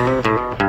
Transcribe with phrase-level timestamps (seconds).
[0.00, 0.67] It's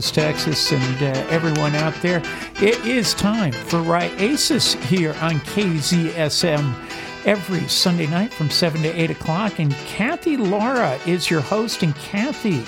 [0.00, 2.22] San Marcos, Texas, and uh, everyone out there.
[2.60, 6.74] It is time for Raices here on KZSM
[7.24, 9.58] every Sunday night from 7 to 8 o'clock.
[9.58, 11.82] And Cathy Lara is your host.
[11.82, 12.64] And Cathy,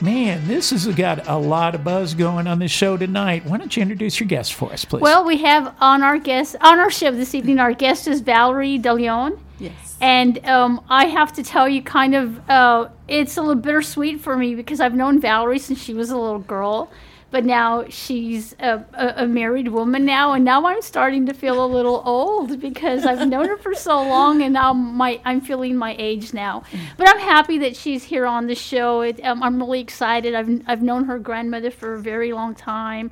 [0.00, 3.44] man, this has got a lot of buzz going on the show tonight.
[3.44, 5.02] Why don't you introduce your guest for us, please?
[5.02, 7.58] Well, we have on our guest on our show this evening.
[7.58, 9.38] Our guest is Valerie DeLeon.
[10.00, 14.36] And um, I have to tell you, kind of, uh, it's a little bittersweet for
[14.36, 16.90] me because I've known Valerie since she was a little girl,
[17.30, 21.64] but now she's a, a, a married woman now, and now I'm starting to feel
[21.64, 25.76] a little old because I've known her for so long, and now my I'm feeling
[25.76, 26.62] my age now.
[26.96, 29.00] But I'm happy that she's here on the show.
[29.00, 30.34] It, um, I'm really excited.
[30.34, 33.10] I've I've known her grandmother for a very long time.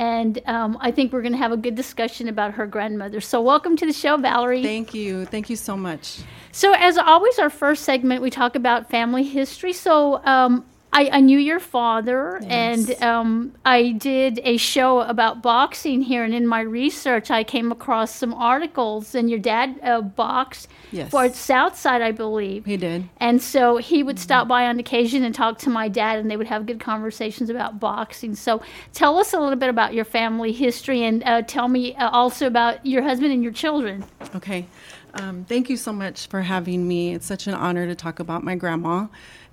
[0.00, 3.20] And um, I think we're going to have a good discussion about her grandmother.
[3.20, 4.62] So, welcome to the show, Valerie.
[4.62, 5.26] Thank you.
[5.26, 6.20] Thank you so much.
[6.52, 9.74] So, as always, our first segment, we talk about family history.
[9.74, 12.88] So, um, I, I, knew your father, Yes.
[12.90, 16.24] and um, I did a show about boxing here.
[16.24, 21.10] And in my research, I came across some articles, and your dad uh, boxed Yes.
[21.10, 22.64] for Southside, I believe.
[22.64, 23.08] He did.
[23.18, 26.36] And so he would stop by on occasion and talk to my dad, and they
[26.36, 28.34] would have good conversations about boxing.
[28.34, 28.60] So
[28.92, 32.46] tell us a little bit about your family history, and uh, tell me uh, also
[32.48, 34.04] about your husband and your children.
[34.34, 34.66] Okay.
[35.14, 37.14] Um, thank you so much for having me.
[37.14, 39.06] It's such an honor to talk about my grandma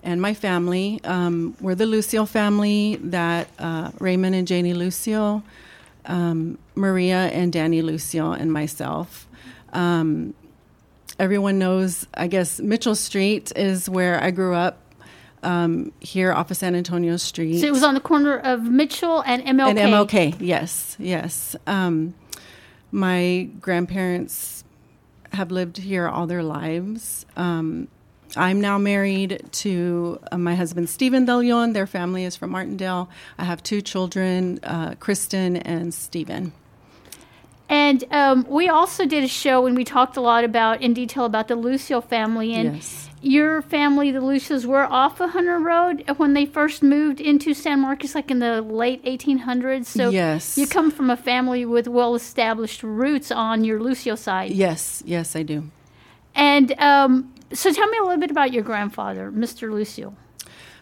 [0.03, 0.99] and my family.
[1.03, 5.43] Um, we're the Lucio family that uh, Raymond and Janie Lucio,
[6.05, 9.27] um, Maria and Danny Lucio, and myself.
[9.73, 10.33] Um,
[11.19, 14.83] everyone knows, I guess, Mitchell Street is where I grew up.
[15.43, 17.59] Um, here off of San Antonio Street.
[17.61, 19.69] So it was on the corner of Mitchell and MLK.
[19.69, 21.55] And MLK, yes, yes.
[21.67, 22.15] Um,
[22.91, 24.63] my grandparents
[25.37, 27.25] have lived here all their lives.
[27.37, 27.87] Um,
[28.35, 31.73] I'm now married to uh, my husband, Stephen De Leon.
[31.73, 33.09] Their family is from Martindale.
[33.37, 36.51] I have two children, uh, Kristen and Stephen.
[37.69, 41.25] And um, we also did a show and we talked a lot about, in detail,
[41.25, 42.53] about the Lucio family.
[42.53, 43.06] And Yes.
[43.21, 47.81] Your family, the Lucios, were off of Hunter Road when they first moved into San
[47.81, 49.85] Marcos, like in the late 1800s.
[49.85, 50.57] So Yes.
[50.57, 54.51] you come from a family with well established roots on your Lucio side.
[54.51, 55.69] Yes, yes, I do.
[56.35, 59.71] And um, so tell me a little bit about your grandfather, Mr.
[59.71, 60.13] Lucio.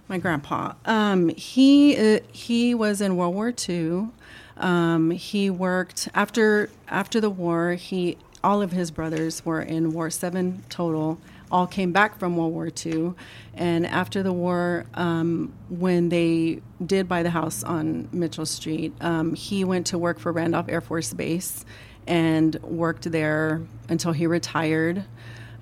[0.07, 0.73] My grandpa.
[0.85, 4.09] Um, he uh, he was in World War II.
[4.57, 7.73] Um, he worked after after the war.
[7.73, 10.09] He all of his brothers were in war.
[10.11, 11.17] Seven total.
[11.51, 13.13] All came back from World War II,
[13.53, 19.35] and after the war, um, when they did buy the house on Mitchell Street, um,
[19.35, 21.63] he went to work for Randolph Air Force Base,
[22.07, 25.05] and worked there until he retired,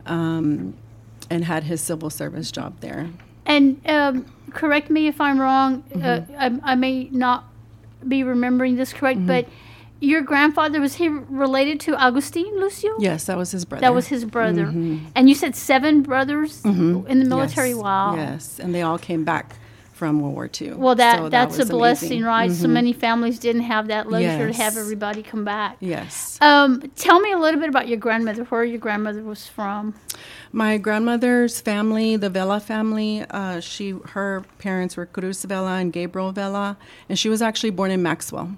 [0.05, 0.73] um,
[1.29, 3.09] and had his civil service job there.
[3.45, 5.83] And um, correct me if I'm wrong.
[5.83, 6.33] Mm-hmm.
[6.33, 7.45] Uh, I, I may not
[8.07, 9.27] be remembering this correct, Mm-hmm.
[9.27, 9.47] but
[10.03, 12.91] your grandfather was he related to Agustin Lucio?
[12.99, 13.81] Yes, that was his brother.
[13.81, 14.65] That was his brother.
[15.15, 17.69] And you said seven brothers in the military.
[17.69, 18.15] Yes, Wow.
[18.15, 19.55] Yes, and they all came back
[19.93, 20.73] from World War II.
[20.73, 22.23] Well, that, So that's a was blessing, amazing.
[22.25, 22.51] right?
[22.51, 22.71] So Mhm.
[22.71, 25.77] many families didn't have that luxury to have everybody come back.
[25.79, 26.37] Yes.
[26.41, 29.93] Um, tell me a little bit about your grandmother, where your grandmother was from.
[30.51, 36.31] My grandmother's family, the Vela family, uh, she her parents were Cruz Vela and Gabriel
[36.33, 36.75] Vela,
[37.07, 38.49] and she was actually born in Maxwell.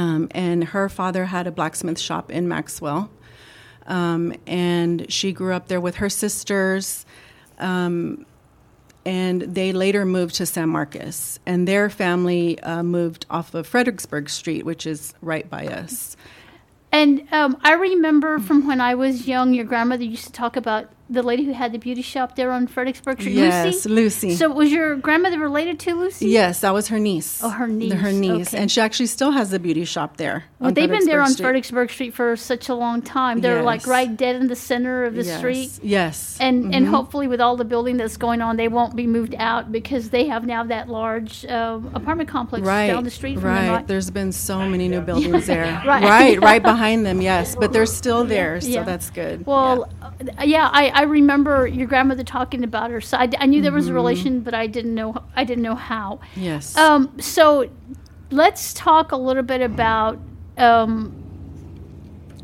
[0.00, 3.10] Um, and her father had a blacksmith shop in Maxwell,
[3.86, 7.04] um, and she grew up there with her sisters.
[7.58, 8.24] Um,
[9.04, 14.30] and they later moved to San Marcos, and their family uh, moved off of Fredericksburg
[14.30, 16.16] Street, which is right by us.
[16.90, 20.88] And um, I remember from when I was young, your grandmother used to talk about
[21.10, 23.88] the lady who had the beauty shop there on Fredericksburg Street, Yes, Lucy.
[23.88, 24.34] Lucy.
[24.36, 26.28] So was your grandmother related to Lucy?
[26.28, 27.40] Yes, that was her niece.
[27.42, 28.62] Oh, her niece, Her niece, okay.
[28.62, 30.44] and she actually still has the beauty shop there.
[30.60, 31.44] Well, they've been there on Street.
[31.44, 33.40] Fredericksburg Street for such a long time.
[33.40, 35.38] They're like right dead in the center of the yes.
[35.38, 35.70] street.
[35.82, 36.36] Yes.
[36.40, 39.72] And and hopefully with all the building that's going on, they won't be moved out
[39.72, 43.62] because they have now that large uh, apartment complex right down the street from right.
[43.62, 43.74] them.
[43.74, 43.86] Right?
[43.86, 45.82] There's been so many new buildings there.
[45.90, 46.02] Right.
[46.04, 47.20] right, right behind them.
[47.20, 48.84] Yes, but they're still there, so Yeah.
[48.84, 49.44] that's good.
[49.46, 53.00] Well, uh, yeah, I, I remember your grandmother talking about her.
[53.00, 55.74] So I, I knew there was a relation, but I didn't know I didn't know
[55.74, 56.20] how.
[56.36, 56.76] Yes.
[56.76, 57.70] Um, so
[58.30, 60.18] let's talk a little bit about
[60.58, 61.16] um,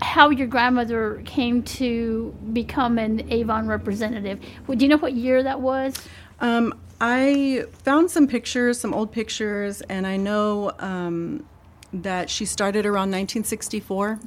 [0.01, 4.41] how your grandmother came to become an Avon representative.
[4.67, 5.95] Well, do you know what year that was?
[6.41, 11.45] Um, I found some pictures, some old pictures, and I know um,
[11.93, 14.19] that she started around 1964.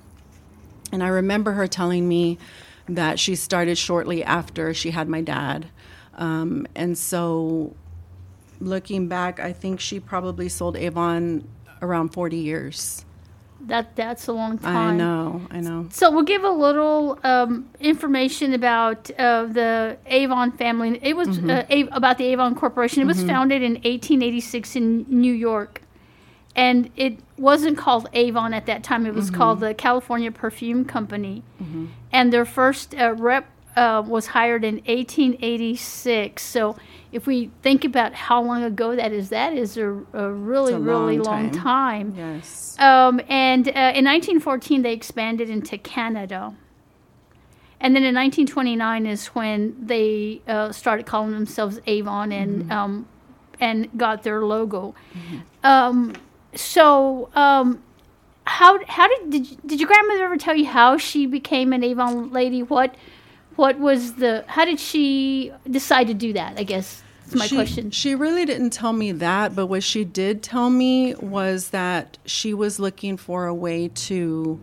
[0.92, 2.38] And I remember her telling me
[2.96, 5.68] that she started shortly after she had my dad.
[6.16, 7.76] Um, and so,
[8.60, 11.48] looking back, I think she probably sold Avon
[11.82, 13.06] around 40 years.
[13.62, 14.76] That that's a long time.
[14.76, 15.88] I know, I know.
[15.92, 20.98] So we'll give a little um, information about uh, the Avon family.
[21.04, 21.50] It was Mm-hmm.
[21.92, 23.02] uh, about the Avon Corporation.
[23.04, 25.82] It was founded in 1886 in New York,
[26.56, 29.06] and it wasn't called Avon at that time.
[29.06, 29.36] It was Mm-hmm.
[29.38, 31.44] called the California Perfume Company,
[32.12, 36.42] and their first uh, rep uh, was hired in 1886.
[36.44, 36.76] So
[37.12, 40.80] if we think about how long ago that is, that is a, a really, a
[40.80, 42.14] really long long time.
[42.14, 42.14] time.
[42.18, 42.76] Yes.
[42.80, 46.54] Um, and uh, in 1914, they expanded into Canada.
[47.82, 53.08] And then in 1929 is when they uh, started calling themselves Avon and um,
[53.62, 54.94] and got their logo.
[55.64, 56.14] Um,
[56.56, 57.82] so um,
[58.46, 62.32] how how did did, did your grandmother ever tell you how she became an Avon
[62.32, 62.64] lady?
[62.64, 62.96] What
[63.56, 66.58] what was the how did she decide to do that?
[66.58, 67.92] I guess is my she, question.
[67.92, 72.54] She really didn't tell me that, but what she did tell me was that she
[72.54, 74.60] was looking for a way to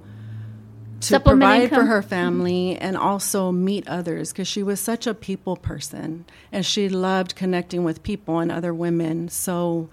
[1.01, 5.13] to Supplement provide for her family and also meet others because she was such a
[5.13, 9.29] people person and she loved connecting with people and other women.
[9.29, 9.91] So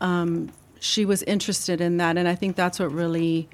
[0.00, 3.48] um, she was interested in that, and I think that's what really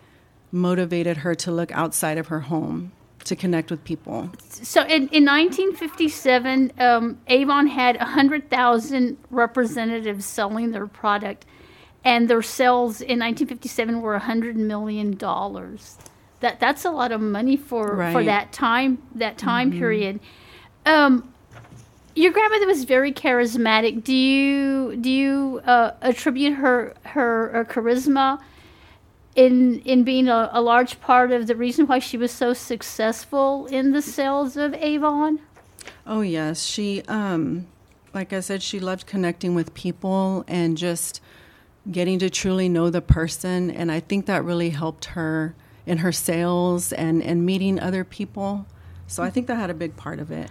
[0.52, 2.92] motivated her to look outside of her home
[3.24, 4.30] to connect with people.
[4.48, 11.44] So in, in 1957, um, Avon had 100,000 representatives selling their product,
[12.04, 15.98] and their sales in 1957 were 100 million dollars.
[16.40, 20.20] That that's a lot of money for for that time that time period.
[20.84, 21.32] Um,
[22.16, 24.02] your grandmother was very charismatic.
[24.02, 28.40] Do you do you uh, attribute her her, her charisma
[29.34, 33.66] in in being a, a large part of the reason why she was so successful
[33.66, 35.40] in the sales of Avon?
[36.06, 37.66] Oh yes, she um
[38.14, 41.20] like I said she loved connecting with people and just
[41.92, 45.54] getting to truly know the person and I think that really helped her
[45.84, 48.64] in her sales and and meeting other people.
[49.06, 50.50] So I think that had a big part of it.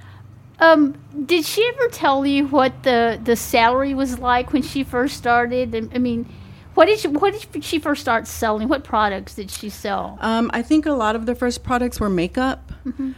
[0.60, 5.18] Um, did she ever tell you what the the salary was like when she first
[5.18, 5.76] started?
[5.94, 6.28] I mean,
[6.76, 8.68] what did she, what did she first start selling?
[8.68, 10.18] What products did she sell?
[10.22, 12.72] Um, I think a lot of the first products were makeup.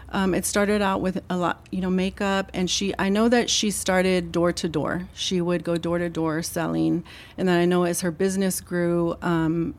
[0.09, 2.93] Um, it started out with a lot, you know, makeup, and she.
[2.97, 5.09] I know that she started door to door.
[5.13, 7.03] She would go door to door selling,
[7.37, 9.17] and then I know as her business grew.
[9.21, 9.75] Um,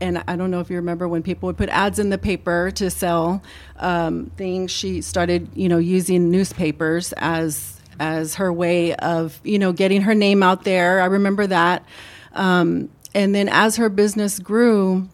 [0.00, 2.70] and I don't know if you remember when people would put ads in the paper
[2.72, 3.42] to sell
[3.76, 4.70] um, things.
[4.70, 10.14] She started, you know, using newspapers as as her way of, you know, getting her
[10.14, 11.00] name out there.
[11.00, 11.84] I remember that.
[12.32, 15.08] Um, and then as her business grew,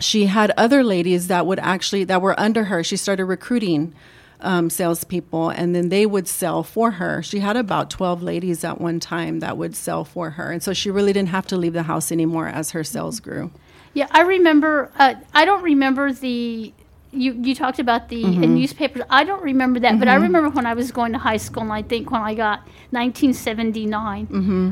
[0.00, 2.82] she had other ladies that would actually that were under her.
[2.82, 3.94] She started recruiting
[4.40, 7.22] um, salespeople, and then they would sell for her.
[7.22, 10.72] She had about twelve ladies at one time that would sell for her, and so
[10.72, 13.52] she really didn't have to leave the house anymore as her sales grew.
[13.94, 14.90] Yeah, I remember.
[14.98, 16.72] Uh, I don't remember the.
[17.12, 19.02] You, you talked about the uh, newspapers.
[19.08, 21.72] I don't remember that, but I remember when I was going to high school, and
[21.72, 24.26] I think when I got 1979,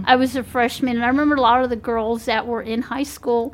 [0.07, 2.83] I was a freshman, and I remember a lot of the girls that were in
[2.83, 3.51] high school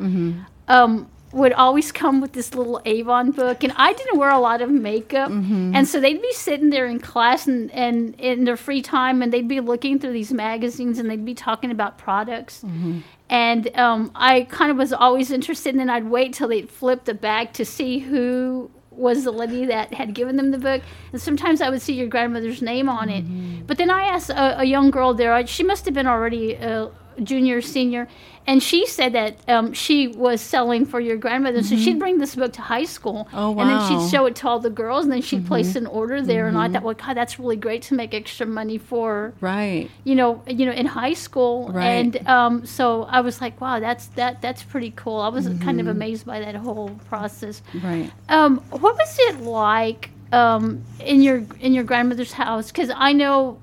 [0.68, 4.62] um, would always come with this little Avon book, and I didn't wear a lot
[4.62, 5.28] of makeup,
[5.76, 9.30] and so they'd be sitting there in class and, and in their free time, and
[9.32, 12.64] they'd be looking through these magazines, and they'd be talking about products.
[13.30, 17.04] And um, I kind of was always interested, and then I'd wait till they'd flip
[17.04, 20.82] the back to see who was the lady that had given them the book.
[21.12, 23.66] And sometimes I would see your grandmother's name on it.
[23.66, 26.56] But then I asked a, a young girl there, I- she must have been already
[26.56, 26.88] uh,
[27.22, 28.08] junior, senior,
[28.46, 31.62] and she said that um, she was selling for your grandmother.
[31.62, 33.37] So she'd bring this book to high school, Mm-hmm.
[33.37, 33.78] Oh, and then.
[33.78, 34.04] Mm-hmm.
[34.04, 36.48] she'd show it to all the girls, and then she'd place an order there.
[36.48, 39.90] And I thought, well, God, that's really great to make extra money for Right.
[40.04, 41.84] you know, you know, in high school, Right.
[41.88, 45.20] and um, so I was like, wow, that's that that's pretty cool.
[45.20, 45.88] I was kind of Mm-hmm.
[45.88, 47.60] amazed by that whole process.
[47.82, 48.10] Right.
[48.28, 52.68] Um, what was it like um, in your in your grandmother's house?
[52.68, 53.58] Because I know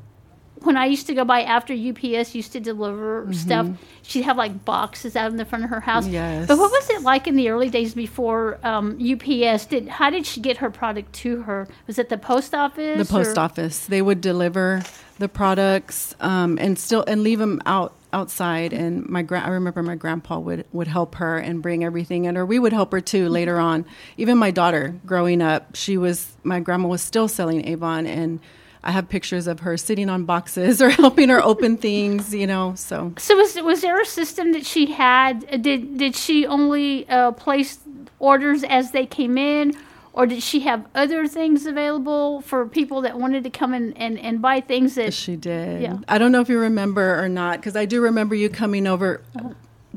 [0.66, 3.68] when I used to go by after UPS used to deliver stuff,
[4.02, 6.06] she'd have like boxes out in the front of her house.
[6.06, 6.14] Mm-hmm.
[6.14, 6.48] Yes.
[6.48, 9.68] But what was it like in the early days before um, UPS?
[9.68, 11.68] Did how did she get her product to her?
[11.88, 12.98] Was it the post office?
[13.08, 14.82] the post or- office they would deliver
[15.20, 19.84] the products um, and still and leave them out outside and my gra- I remember
[19.84, 23.02] my grandpa would would help her and bring everything in or we would help her
[23.02, 27.68] too later on even my daughter growing up she was my grandma was still selling
[27.68, 28.40] Avon and
[28.86, 32.74] I have pictures of her sitting on boxes or helping her open things you know
[32.76, 35.46] so So was was there a system that she had?
[35.52, 37.80] uh, Did did she only uh, place
[38.20, 39.74] orders as they came in,
[40.14, 44.18] or did she have other things available for people that wanted to come in and,
[44.20, 45.14] and buy things that?
[45.14, 45.82] She did.
[45.82, 45.98] Yeah.
[46.08, 49.22] I don't know if you remember or not, because I do remember you coming over.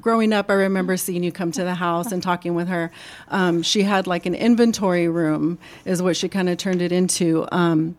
[0.01, 2.93] Growing up, I remember seeing you come to the house and talking with her.
[3.29, 7.49] Um, she had like an inventory room, is what she kind of turned it into.
[7.51, 7.97] Um,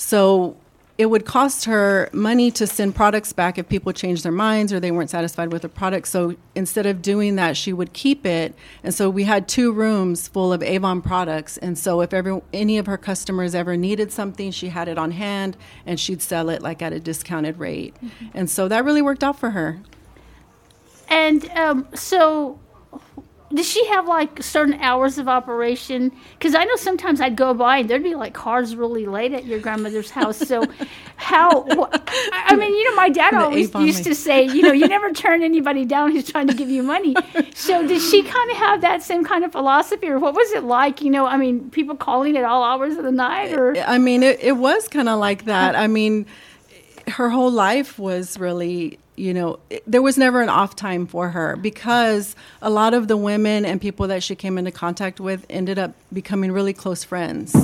[0.00, 0.56] so
[0.96, 4.80] it would cost her money to send products back if people changed their minds or
[4.80, 6.08] they weren't satisfied with the product.
[6.08, 8.54] So instead of doing that, she would keep it.
[8.82, 11.58] And so we had two rooms full of Avon products.
[11.58, 15.10] And so if ever any of her customers ever needed something, she had it on
[15.10, 17.94] hand and she'd sell it like at a discounted rate.
[18.32, 19.80] And so that really worked out for her.
[21.08, 22.58] And um, so,
[23.52, 26.12] does she have like certain hours of operation?
[26.38, 29.44] Because I know sometimes I'd go by and there'd be like cars really late at
[29.44, 30.38] your grandmother's house.
[30.38, 30.64] So,
[31.16, 31.64] how?
[32.32, 35.42] I mean, you know, my dad always used to say, you know, you never turn
[35.42, 37.14] anybody down who's trying to give you money.
[37.54, 40.62] So, did she kind of have that same kind of philosophy, or what was it
[40.62, 41.02] like?
[41.02, 44.22] You know, I mean, people calling at all hours of the night, or I mean,
[44.22, 45.74] it, it was kind of like that.
[45.74, 46.26] I mean,
[47.08, 51.28] her whole life was really, you know, it- there was never an off time for
[51.30, 55.44] her because a lot of the women and people that she came into contact with
[55.50, 57.54] ended up becoming really close friends.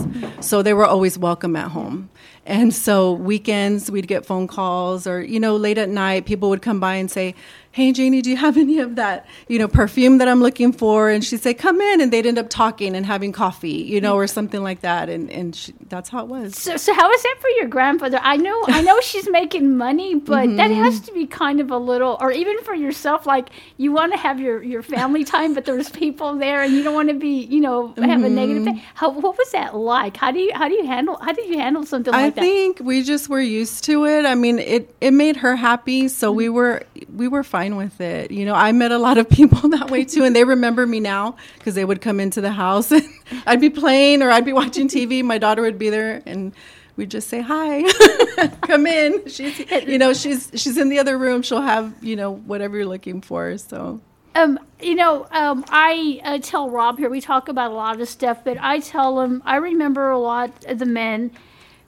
[0.41, 2.11] So they were always welcome at home.
[2.45, 6.63] And so weekends, we'd get phone calls, or, you know, late at night, people would
[6.63, 7.35] come by and say,
[7.77, 11.11] Hey, Janie, do you have any of that, you know, perfume that I'm looking for?
[11.11, 12.01] And she'd say, Come in.
[12.01, 15.11] And they'd end up talking and having coffee, you know, or something like that.
[15.11, 16.57] And, and she, that's how it was.
[16.57, 18.19] So, so how is that for your grandfather?
[18.23, 21.77] I know, I know she's making money, but that has to be kind of a
[21.77, 25.67] little, or even for yourself, like you want to have your, your family time, but
[25.67, 28.83] there's people there, and you don't want to be, you know, have a negative thing.
[28.95, 30.17] How, what was that like?
[30.17, 32.41] How do you, how do you handle, how did you handle something I like that?
[32.41, 34.25] I think we just were used to it.
[34.25, 36.37] I mean, it it made her happy, so Mm-hmm.
[36.39, 36.83] we were
[37.15, 38.31] we were fine with it.
[38.31, 41.01] You know, I met a lot of people that way too, and they remember me
[41.01, 43.03] now because they would come into the house and
[43.47, 45.25] I'd be playing or I'd be watching TV.
[45.25, 46.53] My daughter would be there, and
[46.97, 47.83] we'd just say hi,
[48.63, 49.27] come in.
[49.29, 51.43] She's you know she's she's in the other room.
[51.43, 53.57] She'll have you know whatever you're looking for.
[53.59, 54.01] So
[54.35, 58.09] Um, you know, um, I uh, tell Rob here, we talk about a lot of
[58.09, 61.31] stuff, but I tell him, I remember a lot of the men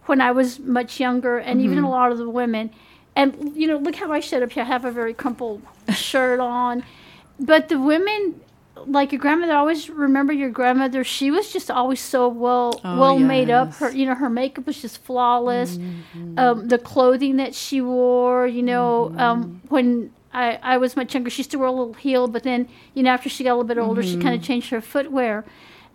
[0.07, 2.71] when I was much younger, and even a lot of the women.
[3.19, 4.63] And, you know, look how I showed up here.
[4.63, 5.61] I have a very crumpled
[5.93, 6.85] shirt on.
[7.41, 8.41] But the women,
[8.87, 11.03] like your grandmother, I always remember your grandmother.
[11.03, 13.75] She was just always so well Oh, well made up.
[13.75, 15.81] Her, you know, her makeup was just flawless.
[16.37, 21.29] Um, the clothing that she wore, you know, um, when I, I was much younger,
[21.29, 23.57] she used to wear a little heel, but then, you know, after she got a
[23.57, 25.45] little bit older, she kind of changed her footwear.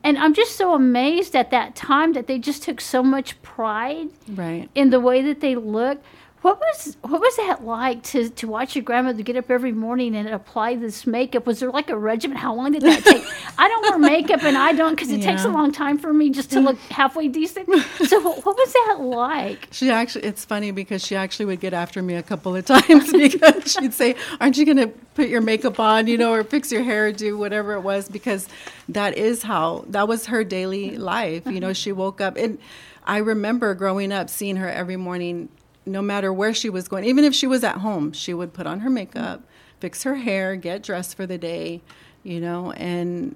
[0.03, 4.09] And I'm just so amazed at that time that they just took so much pride
[4.27, 4.69] right.
[4.75, 6.03] in the way that they look.
[6.43, 10.13] What was what was that like to, to watch your grandmother get up every morning
[10.13, 11.45] and apply this makeup?
[11.45, 12.35] Was there like a regimen?
[12.35, 13.23] How long did that take?
[13.57, 16.29] I don't wear makeup and I don't because it takes a long time for me
[16.31, 17.69] just to look halfway decent.
[18.07, 19.69] So what, what was that like?
[19.71, 23.13] She actually, it's funny because she actually would get after me a couple of times
[23.13, 26.73] because she'd say, Aren't you going to put your makeup on, you know, or fix
[26.73, 28.09] your hair, do whatever it was?
[28.09, 28.49] Because
[28.89, 31.45] that is how, that was her daily life.
[31.45, 32.35] You know, she woke up.
[32.35, 32.59] And
[33.05, 35.47] I remember growing up seeing her every morning,
[35.85, 38.67] no matter where she was going, even if she was at home, she would put
[38.67, 39.41] on her makeup,
[39.79, 41.81] fix her hair, get dressed for the day,
[42.23, 43.35] you know, and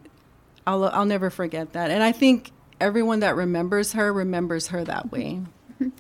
[0.66, 1.92] I'll, I'll never forget that.
[1.92, 5.42] And I think everyone that remembers her remembers her that way.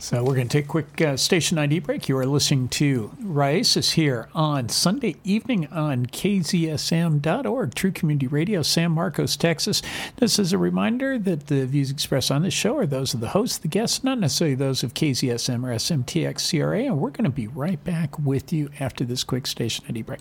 [0.00, 2.08] So we're going to take a quick uh, station ID break.
[2.08, 8.92] You are listening to Raices here on Sunday evening on KZSM.org, True Community Radio, San
[8.92, 9.82] Marcos, Texas.
[10.16, 13.28] This is a reminder that the views expressed on this show are those of the
[13.28, 16.84] host, the guests, not necessarily those of KZSM or SMTX CRA.
[16.84, 20.20] And we're going to be right back with you after this quick station ID break.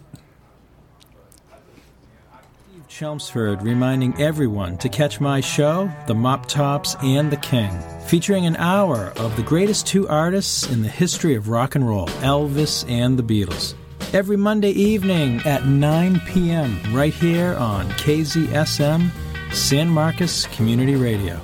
[2.99, 7.71] Chelmsford reminding everyone to catch my show, The Mop Tops and the King,
[8.05, 12.07] featuring an hour of the greatest two artists in the history of rock and roll,
[12.19, 13.73] Elvis and the Beatles.
[14.11, 19.09] Every Monday evening at 9 p.m., right here on KZSM,
[19.53, 21.39] San Marcos Community Radio.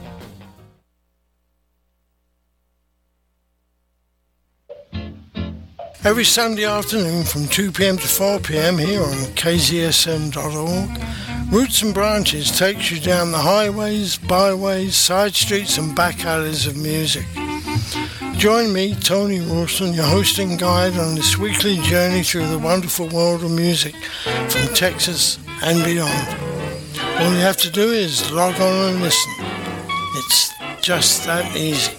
[6.03, 11.01] Every Sunday afternoon from 2 pm to 4 pm here on kzsm.org,
[11.51, 16.75] Roots and Branches takes you down the highways, byways, side streets, and back alleys of
[16.75, 17.25] music.
[18.35, 23.43] Join me, Tony Rawson, your hosting guide on this weekly journey through the wonderful world
[23.43, 23.95] of music
[24.49, 26.37] from Texas and beyond.
[27.19, 29.33] All you have to do is log on and listen.
[30.15, 31.93] It's just that easy.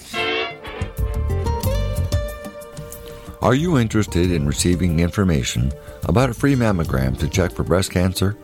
[3.40, 5.72] Are you interested in receiving information
[6.04, 8.36] about a free mammogram to check for breast cancer?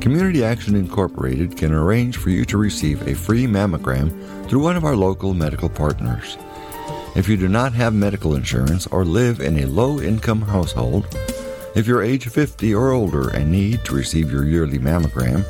[0.00, 4.84] Community Action Incorporated can arrange for you to receive a free mammogram through one of
[4.84, 6.36] our local medical partners.
[7.16, 11.06] If you do not have medical insurance or live in a low income household,
[11.74, 15.44] if you're age 50 or older and need to receive your yearly mammogram,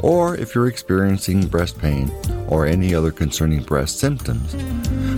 [0.00, 2.10] or if you're experiencing breast pain
[2.48, 4.56] or any other concerning breast symptoms,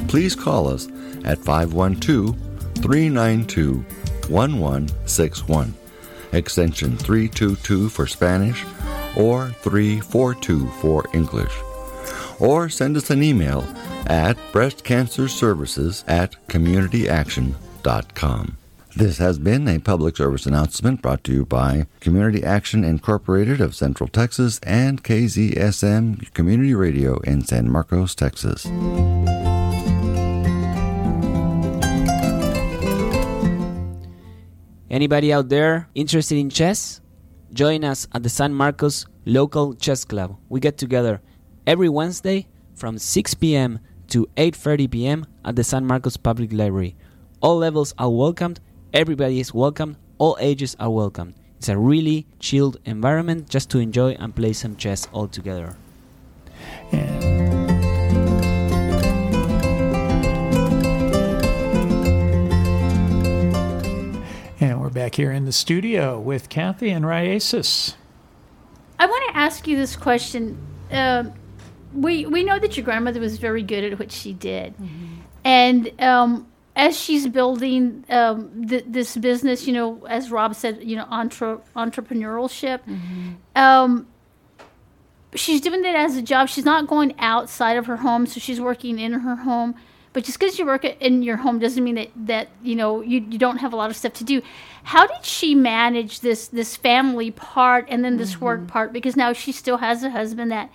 [0.09, 0.89] please call us
[1.25, 2.37] at 512
[2.77, 3.85] 392
[4.29, 5.75] 1161,
[6.33, 8.65] extension 322 for Spanish
[9.17, 11.53] or 342 for English.
[12.39, 13.65] Or send us an email
[14.07, 18.57] at breastcancerservices at communityaction.com.
[18.97, 23.77] This has been a public service announcement brought to you by Community Action Incorporated of
[23.77, 28.67] Central Texas and KZSM Community Radio in San Marcos, Texas.
[34.91, 37.01] Anybody out there interested in chess?
[37.53, 40.37] Join us at the San Marcos Local Chess Club.
[40.49, 41.21] We get together
[41.65, 43.79] every Wednesday from 6 p.m.
[44.09, 45.27] to 8:30 p.m.
[45.45, 46.97] at the San Marcos Public Library.
[47.41, 48.59] All levels are welcomed,
[48.93, 51.35] everybody is welcome, all ages are welcome.
[51.59, 55.77] It's a really chilled environment just to enjoy and play some chess all together.
[56.91, 57.60] And
[65.01, 67.95] back here in the studio with Cathy and Raices.
[68.99, 70.59] I want to ask you this question.
[70.91, 71.33] Um
[71.95, 74.75] we we know that your grandmother was very good at what she did,
[75.43, 80.97] and um, as she's building um, th- this business, you know, as Rob said, you
[80.97, 82.81] know, entre- entrepreneurship.
[83.57, 84.07] Um,
[85.35, 86.49] she's doing it as a job.
[86.49, 89.75] She's not going outside of her home, so she's working in her home.
[90.13, 93.21] But just because you work in your home doesn't mean that, that you know you,
[93.21, 94.43] you don't have a lot of stuff to do.
[94.83, 98.69] How did she manage this this family part and then this work mm-hmm.
[98.69, 98.93] part?
[98.93, 100.71] Because now she still has a husband that,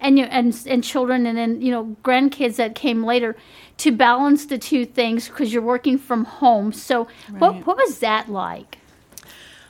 [0.00, 3.36] and you and and children and then you know grandkids that came later,
[3.78, 6.72] to balance the two things because you're working from home.
[6.72, 7.06] So
[7.38, 8.78] what what was that like?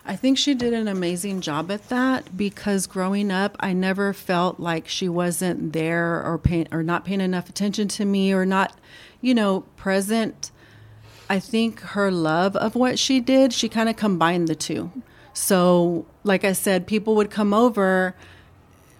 [0.04, 4.58] I think she did an amazing job at that because growing up, I never felt
[4.58, 8.76] like she wasn't there or paying or not paying enough attention to me or not,
[9.20, 10.50] you know, present.
[11.28, 14.90] I think her love of what she did, she kind of combined the two.
[15.32, 18.14] So, like I said, people would come over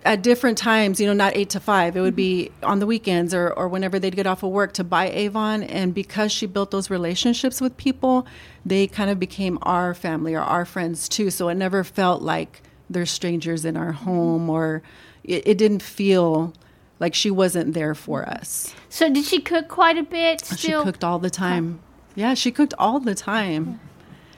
[0.05, 1.97] at different times, you know, not eight to five.
[1.97, 2.71] It would be mm-hmm.
[2.71, 5.63] on the weekends or, or whenever they'd get off of work to buy Avon.
[5.63, 8.27] And because she built those relationships with people,
[8.65, 11.31] they kind of became our family or our friends too.
[11.31, 14.51] So it never felt like they're strangers in our home mm-hmm.
[14.51, 14.83] or
[15.25, 16.55] it, it didn't feel
[17.01, 18.75] like she wasn't there for us.
[18.89, 20.43] So did she cook quite a bit?
[20.43, 21.81] Still, She cooked all the time.
[22.15, 23.81] Yeah, she cooked all the time.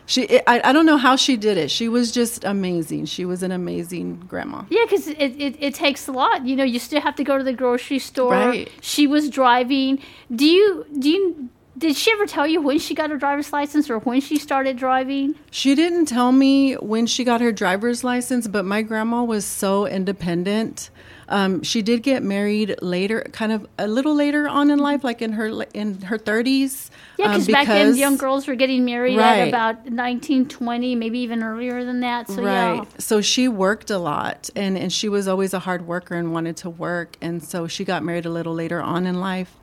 [0.06, 1.70] She, it, I, I don't know how she did it.
[1.70, 3.06] She was just amazing.
[3.06, 4.64] She was an amazing grandma.
[4.68, 6.44] Yeah, because it, it, it takes a lot.
[6.44, 8.32] You know, you still have to go to the grocery store.
[8.32, 8.70] Right.
[8.80, 10.00] She was driving.
[10.34, 11.48] Do you do you
[11.78, 14.76] did she ever tell you when she got her driver's license or when she started
[14.76, 15.34] driving?
[15.50, 19.86] She didn't tell me when she got her driver's license, but my grandma was so
[19.86, 20.90] independent.
[21.28, 25.22] Um, she did get married later, kind of a little later on in life, like
[25.22, 26.90] in her in her thirties.
[27.18, 29.40] Yeah, um, cause back then young girls were getting married Right.
[29.40, 32.28] at about 19, 20, maybe even earlier than that.
[32.28, 32.74] So right.
[32.76, 32.84] yeah.
[32.98, 36.56] So she worked a lot, and and she was always a hard worker and wanted
[36.58, 39.56] to work, and so she got married a little later on in life.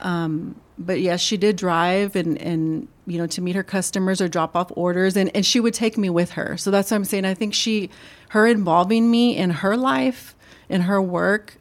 [0.00, 4.28] Um, but yes, she did drive and, and you know to meet her customers or
[4.28, 6.56] drop off orders, and, and she would take me with her.
[6.56, 7.24] So that's what I'm saying.
[7.24, 7.90] I think she,
[8.30, 10.34] her involving me in her life,
[10.68, 11.58] in her work,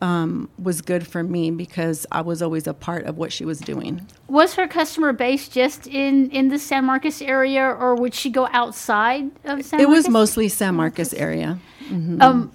[0.00, 3.60] um, was good for me because I was always a part of what she was
[3.60, 4.06] doing.
[4.28, 8.48] Was her customer base just in in the San Marcos area, or would she go
[8.52, 9.72] outside of San?
[9.72, 9.72] Marcos?
[9.72, 9.88] It Marcos?
[9.88, 11.58] was mostly San Marcos area.
[11.90, 12.52] Um,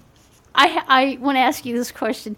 [0.54, 2.36] I I want to ask you this question: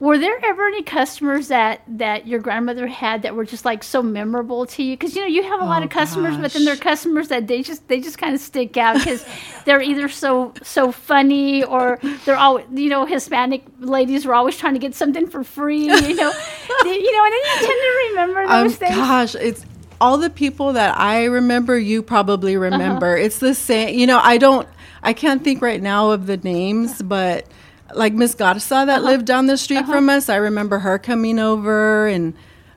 [0.00, 4.00] Were there ever any customers that that your grandmother had that were just like so
[4.00, 4.94] memorable to you?
[4.96, 7.28] Because you know you have a lot Oh, of customers, but then there are customers
[7.28, 9.24] that they just they just kind of stick out because
[9.64, 14.74] they're either so so funny or they're all you know Hispanic ladies were always trying
[14.74, 15.86] to get something for free.
[15.86, 16.32] You know,
[16.84, 18.94] you know, and then you tend to remember Um, those things.
[18.96, 19.66] gosh, it's
[20.00, 21.76] all the people that I remember.
[21.76, 22.66] You probably Uh-huh.
[22.70, 23.16] remember.
[23.16, 23.98] It's the same.
[23.98, 24.68] You know, I don't.
[25.02, 27.46] I can't think right now of the names, but
[27.94, 28.84] like Miss Garza Uh-huh.
[28.86, 32.34] that lived down the street from us, I remember her coming over and.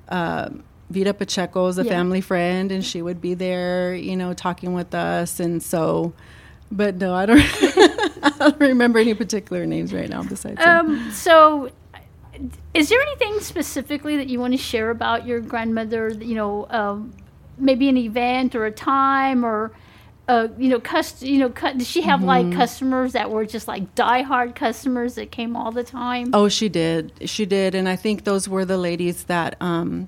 [0.09, 0.49] Uh,
[0.89, 1.89] Vita Pacheco is a Yeah.
[1.91, 5.39] family friend, and she would be there, you know, talking with us.
[5.39, 6.11] And so,
[6.69, 7.39] but no, I don't,
[8.21, 10.59] I don't remember any particular names right now besides.
[10.59, 11.71] Um, so,
[12.73, 16.09] is there anything specifically that you want to share about your grandmother?
[16.09, 17.13] You know, um,
[17.57, 19.71] maybe an event or a time or.
[20.31, 22.27] Uh, you know, cust- you know, cu- did she have Mm-hmm.
[22.49, 26.29] like customers that were just like diehard customers that came all the time?
[26.33, 27.11] Oh, she did.
[27.25, 30.07] She did, and I think those were the ladies that um,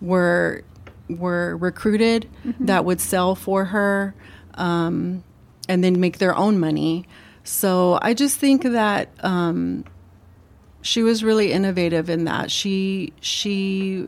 [0.00, 0.62] were
[1.08, 2.28] were recruited
[2.60, 4.14] that would sell for her,
[4.54, 5.24] um,
[5.68, 7.06] and then make their own money.
[7.42, 9.84] So I just think that um,
[10.82, 12.52] she was really innovative in that.
[12.52, 14.06] She she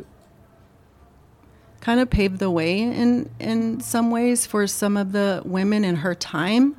[1.83, 5.97] kind of paved the way in in some ways for some of the women in
[5.97, 6.77] her time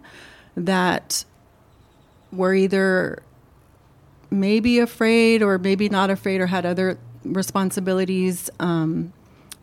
[0.57, 1.25] that
[2.31, 3.21] were either
[4.31, 9.13] maybe afraid or maybe not afraid or had other responsibilities um,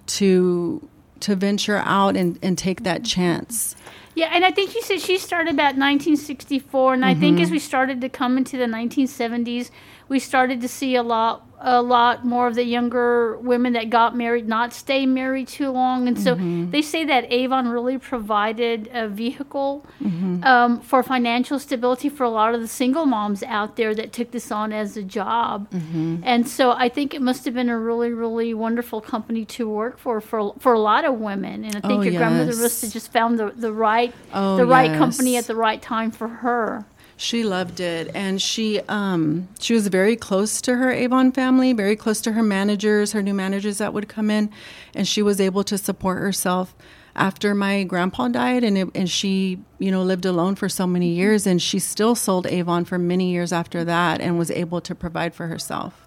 [0.07, 0.87] to
[1.21, 3.77] to venture out and, and take that chance.
[4.15, 7.45] Yeah, and I think you said she started about 1964, and I think Mm-hmm.
[7.45, 9.71] as we started to come into the 1970s,
[10.09, 14.17] we started to see a lot, a lot more of the younger women that got
[14.17, 16.71] married not stay married too long, and so Mm-hmm.
[16.71, 20.43] they say that Avon really provided a vehicle Mm-hmm.
[20.45, 24.31] um, for financial stability for a lot of the single moms out there that took
[24.31, 26.17] this on as a job, Mm-hmm.
[26.25, 29.99] and so I think it must have been a really, really wonderful company to work
[29.99, 32.61] for for for a lot of women, and I think Oh, your grandmother yes.
[32.61, 36.11] must have just found the the right Oh, the right company at the right time
[36.11, 36.87] for her.
[37.21, 41.95] She loved it, and she um, she was very close to her Avon family, very
[41.95, 44.51] close to her managers, her new managers that would come in,
[44.95, 46.75] and she was able to support herself
[47.15, 51.09] after my grandpa died, and it, and she you know lived alone for so many
[51.09, 54.95] years, and she still sold Avon for many years after that, and was able to
[54.95, 56.07] provide for herself.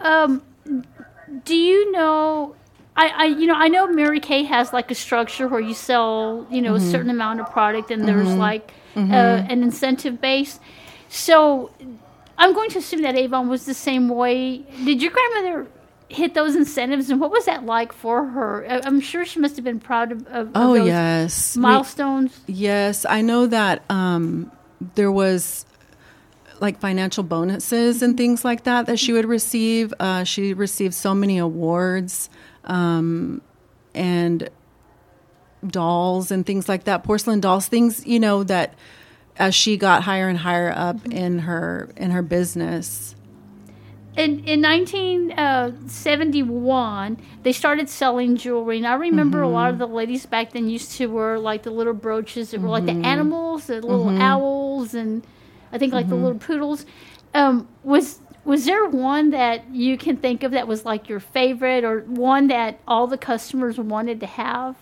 [0.00, 0.42] Um,
[1.46, 2.54] do you know?
[2.94, 6.46] I, I, you know, I know Mary Kay has like a structure where you sell,
[6.50, 6.88] you know, Mm-hmm.
[6.88, 10.58] a certain amount of product, and there's like uh, an incentive base.
[11.08, 11.70] So,
[12.38, 14.58] I'm going to assume that Avon was the same way.
[14.84, 15.66] Did your grandmother
[16.08, 18.64] hit those incentives, and what was that like for her?
[18.84, 22.38] I'm sure she must have been proud of, of, Oh those yes, We- milestones.
[22.46, 24.50] Yes, I know that um,
[24.94, 25.64] there was
[26.60, 29.92] like financial bonuses and things like that that she would receive.
[30.00, 32.30] Uh, she received so many awards
[32.64, 33.42] um,
[33.94, 34.48] and
[35.70, 38.74] dolls and things like that, porcelain dolls, things you know that
[39.38, 41.12] as she got higher and higher up mm-hmm.
[41.12, 43.14] in her in her business.
[44.16, 49.80] in in 1971 uh, they started selling jewelry and i remember a lot of mm-hmm.
[49.80, 52.92] the ladies back then used to wear like the little brooches that were like the
[52.92, 53.04] mm-hmm.
[53.04, 55.26] animals the little owls and
[55.72, 56.86] i think like the little poodles.
[57.34, 61.82] Um, was was there one that you can think of that was like your favorite
[61.82, 64.76] or one that all the customers wanted to have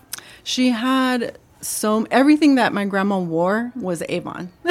[0.45, 4.51] She had so everything that my grandma wore was Avon.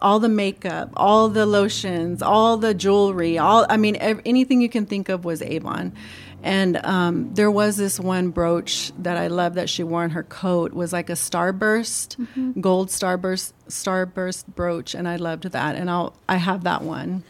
[0.00, 4.68] all the makeup, all the lotions, all the jewelry, all I mean ev- anything you
[4.68, 5.94] can think of was Avon.
[6.42, 10.24] And um, there was this one brooch that I loved that she wore in her
[10.24, 15.76] coat was like a starburst, gold starburst starburst brooch, and I loved that.
[15.76, 17.22] And I'll I have that one.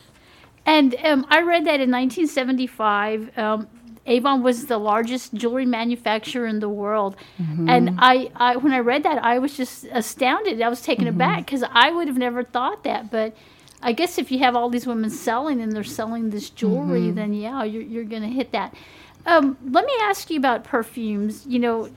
[0.66, 3.68] And um, I read that in 1975, um,
[4.06, 7.16] Avon was the largest jewelry manufacturer in the world.
[7.40, 7.68] Mm-hmm.
[7.68, 10.60] And I, I, when I read that, I was just astounded.
[10.60, 11.16] I was taken mm-hmm.
[11.16, 13.10] aback because I would have never thought that.
[13.10, 13.34] But
[13.80, 17.14] I guess if you have all these women selling and they're selling this jewelry, mm-hmm.
[17.14, 18.74] then yeah, you're, you're going to hit that.
[19.26, 21.46] Um, let me ask you about perfumes.
[21.46, 21.88] You know,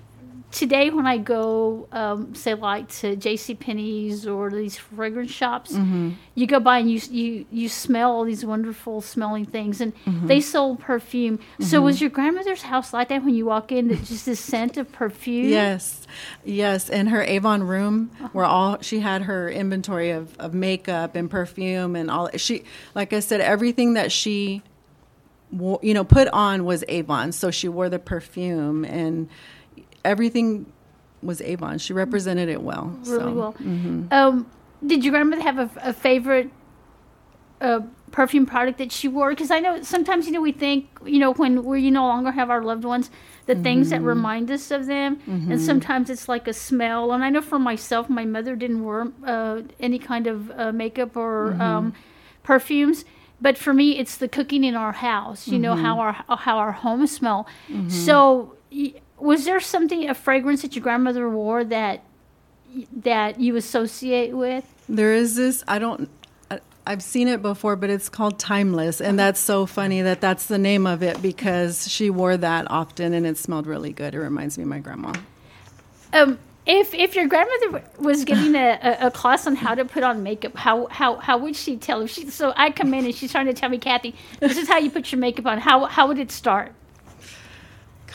[0.51, 3.53] today when I go, um, say like to J.C.
[3.55, 6.11] Penney's or these fragrance shops, Mm-hmm.
[6.35, 10.27] you go by and you you you smell all these wonderful smelling things, and Mm-hmm.
[10.27, 11.39] they sold perfume.
[11.59, 13.89] So was your grandmother's house like that when you walk in?
[13.89, 15.49] that Just this scent of perfume.
[15.49, 16.07] Yes,
[16.45, 16.89] yes.
[16.89, 21.95] In her Avon room, where all she had her inventory of, of makeup and perfume
[21.95, 22.29] and all.
[22.37, 22.63] She,
[22.95, 24.61] like I said, everything that she,
[25.51, 27.31] you know, put on was Avon.
[27.31, 29.29] So she wore the perfume and
[30.07, 30.71] everything
[31.21, 31.77] was Avon.
[31.77, 32.85] She represented it well.
[33.05, 33.33] really so.
[33.33, 33.55] well.
[34.11, 34.49] Um,
[34.85, 36.49] did your grandmother have a, a favorite
[37.59, 39.29] uh, perfume product that she wore?
[39.31, 42.49] Because I know sometimes you know we think you know when we no longer have
[42.49, 43.09] our loved ones,
[43.47, 47.11] the things that remind us of them, and sometimes it's like a smell.
[47.11, 51.17] And I know for myself, my mother didn't wear uh, any kind of uh, makeup
[51.17, 51.93] or um,
[52.43, 53.03] perfumes.
[53.39, 55.47] But for me, it's the cooking in our house.
[55.47, 57.47] You know how our how our homes smell.
[57.87, 62.03] So, y- was there something a fragrance that your grandmother wore that
[63.01, 64.63] that you associate with?
[64.89, 66.09] There is this, I don't,
[66.51, 69.01] I- I've seen it before, but it's called Timeless.
[69.01, 73.13] And that's so funny that that's the name of it because she wore that often
[73.13, 74.13] and it smelled really good.
[74.13, 75.13] It reminds me of my grandma.
[76.13, 80.03] Um, if if your grandmother was giving a, a, a class on how to put
[80.03, 82.01] on makeup, how how how would she tell?
[82.01, 84.67] If she so I come in and she's trying to tell me, Cathy, this is
[84.67, 85.59] how you put your makeup on.
[85.59, 86.73] How how would it start?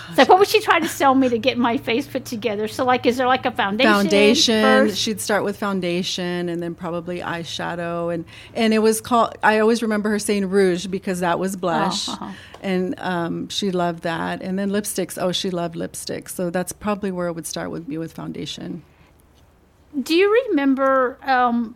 [0.09, 2.69] It's like what would she try to sell me to get my face put together?
[2.69, 3.93] So like, is there like a foundation?
[3.93, 4.62] foundation.
[4.62, 4.99] first?
[4.99, 9.37] She'd start with foundation and then probably eyeshadow and and it was called.
[9.43, 12.33] I always remember her saying rouge because that was blush, uh-huh.
[12.62, 14.43] and um, she loved that.
[14.43, 15.21] And then lipsticks.
[15.21, 16.31] Oh, she loved lipsticks.
[16.31, 18.83] So that's probably where it would start would be with foundation.
[20.01, 21.75] Do you remember um,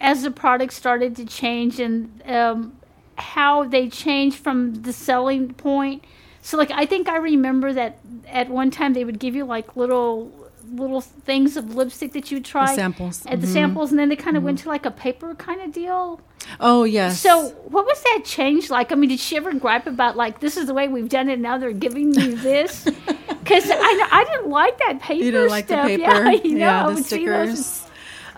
[0.00, 2.76] as the product started to change and um,
[3.16, 6.04] how they changed from the selling point?
[6.48, 9.76] So, like, I think I remember that at one time they would give you like
[9.76, 10.32] little
[10.72, 13.26] little things of lipstick that you would try samples.
[13.26, 13.52] at the mm-hmm.
[13.52, 14.46] samples, and then they kind of mm-hmm.
[14.46, 16.22] went to like a paper kind of deal.
[16.58, 17.20] Oh yes.
[17.20, 18.92] So, what was that change like?
[18.92, 21.38] I mean, did she ever gripe about like this is the way we've done it?
[21.38, 22.84] Now they're giving me this
[23.28, 25.24] because I I didn't like that paper.
[25.24, 25.86] You don't like stuff.
[25.86, 26.30] the paper?
[26.30, 27.87] Yeah, you know, I the would see those stickers.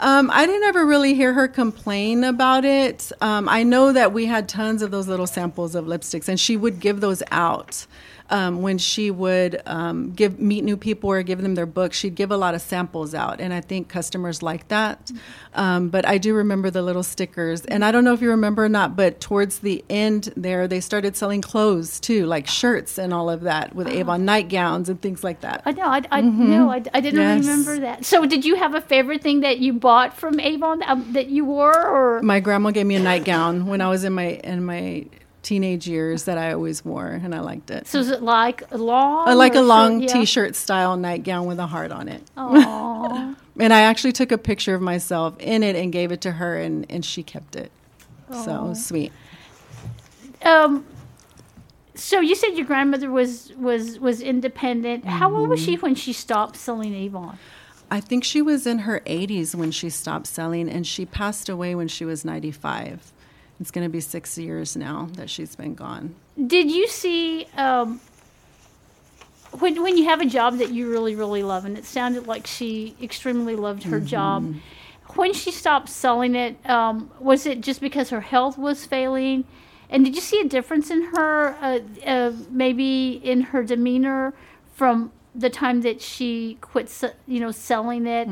[0.02, 3.12] Um, I didn't ever really hear her complain about it.
[3.20, 6.56] Um, I know that we had tons of those little samples of lipsticks, and she
[6.56, 7.86] would give those out.
[8.32, 12.14] Um, when she would um, give meet new people or give them their books, she'd
[12.14, 15.10] give a lot of samples out, and I think customers like that.
[15.52, 18.64] Um, but I do remember the little stickers, and I don't know if you remember
[18.66, 23.12] or not, but towards the end there, they started selling clothes too, like shirts and
[23.12, 25.62] all of that with Avon nightgowns and things like that.
[25.64, 25.86] I know.
[25.86, 27.40] I, I no, I, I didn't Yes.
[27.40, 28.04] remember that.
[28.04, 31.44] So, did you have a favorite thing that you bought from Avon um, that you
[31.44, 35.06] wore, or my grandma gave me a nightgown when I was in my in my
[35.42, 37.86] teenage years that I always wore, and I liked it.
[37.86, 40.00] so is it like a long, I like a long?
[40.00, 40.12] Yeah.
[40.12, 42.22] T-shirt style nightgown with a heart on it.
[43.58, 46.56] And I actually took a picture of myself in it and gave it to her,
[46.56, 47.70] and, and she kept it.
[48.32, 49.12] So sweet.
[50.42, 50.86] um,
[51.94, 55.04] so you said your grandmother was was was independent.
[55.04, 55.82] How old was she Mm-hmm.
[55.86, 57.38] when she stopped selling Avon?
[57.90, 61.74] I think she was in her 80s when she stopped selling, and she passed away
[61.74, 63.12] when she was 95.
[63.60, 66.14] It's going to be six years now that she's been gone.
[66.46, 68.00] Did you see um,
[69.58, 72.46] when when you have a job that you really really love, and it sounded like
[72.46, 74.54] she extremely loved her job.
[75.16, 79.44] When she stopped selling it, um, was it just because her health was failing?
[79.90, 84.34] And did you see a difference in her, uh, uh, maybe in her demeanor
[84.72, 86.90] from the time that she quit,
[87.26, 88.28] you know, selling it?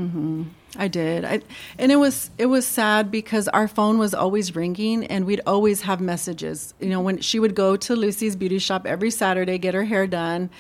[0.77, 1.25] I did.
[1.25, 1.41] I,
[1.79, 5.83] and it was it was sad because our phone was always ringing and we'd always
[5.83, 6.75] have messages.
[6.79, 10.07] You know, when she would go to Lucy's beauty shop every Saturday get her hair
[10.07, 10.51] done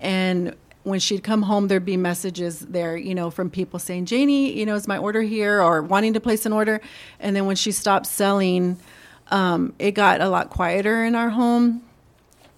[0.00, 4.56] and when she'd come home there'd be messages there, you know, from people saying, "Janie,
[4.56, 6.80] you know, is my order here?" or wanting to place an order.
[7.18, 8.78] And then when she stopped selling,
[9.32, 11.82] um, it got a lot quieter in our home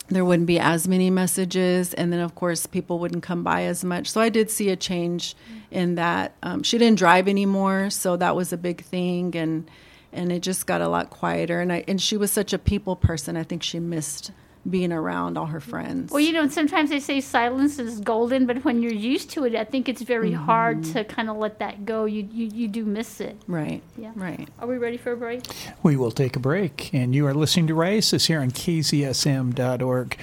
[0.08, 3.84] there wouldn't be as many messages and then of course people wouldn't come by as
[3.84, 4.10] much.
[4.10, 5.36] So i did see a change
[5.70, 6.34] in that.
[6.42, 9.70] Um, she didn't drive anymore so that was a big thing and
[10.12, 11.60] and it just got a lot quieter.
[11.60, 13.36] And i and she was such a people person.
[13.36, 14.32] I think she missed
[14.68, 18.64] being around all her friends Well, you know, sometimes they say silence is golden, but
[18.64, 21.84] when you're used to it, I think it's very hard to kind of let that
[21.84, 22.04] go.
[22.04, 23.36] You, you you do miss it.
[23.46, 24.12] right Yeah.
[24.14, 25.42] right Are we ready for a break?
[25.82, 30.16] We will take a break, and you are listening to Raices here on KZSM.org.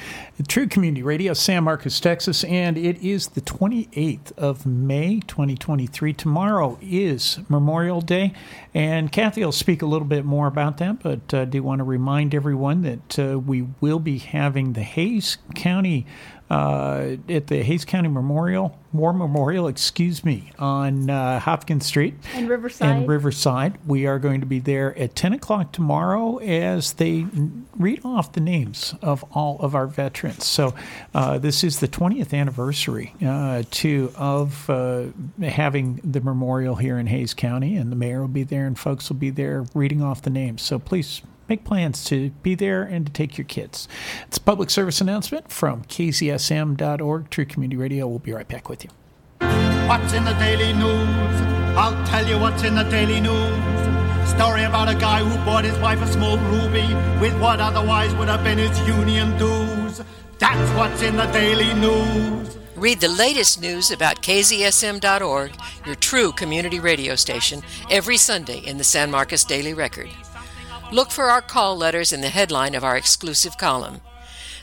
[0.48, 6.14] True Community Radio, San Marcos, Texas, and it is the 28th of May, 2023.
[6.14, 8.34] Tomorrow is Memorial Day,
[8.74, 11.80] and Cathy will speak a little bit more about that, but uh, I do want
[11.80, 16.06] to remind everyone that uh, we will be having the Hays County
[16.50, 22.48] uh, at the Hays County Memorial War Memorial, excuse me, on uh, Hopkins Street And
[22.48, 22.90] Riverside.
[22.98, 23.78] and Riverside.
[23.88, 27.26] We are going to be there at 10 o'clock tomorrow as they
[27.78, 30.46] read off the names of all of our veterans.
[30.46, 30.76] So
[31.16, 35.06] uh, this is the 20th anniversary uh, too of uh,
[35.42, 39.10] having the memorial here in Hays County, and the mayor will be there, and folks
[39.10, 40.62] will be there reading off the names.
[40.62, 43.88] So please make plans to be there and to take your kids.
[44.28, 48.08] It's a public service announcement from kzsm.org, True Community Radio.
[48.08, 48.90] We'll be right back with you.
[49.88, 51.42] What's in the Daily News?
[51.78, 54.30] I'll tell you what's in the Daily News.
[54.30, 56.88] Story about a guy who bought his wife a small ruby
[57.22, 60.02] with what otherwise would have been his union dues.
[60.40, 62.58] That's what's in the Daily News.
[62.76, 65.52] Read the latest news about KZSM.org,
[65.86, 70.10] your true community radio station, every Sunday in the San Marcos Daily Record.
[70.92, 74.02] Look for our call letters in the headline of our exclusive column.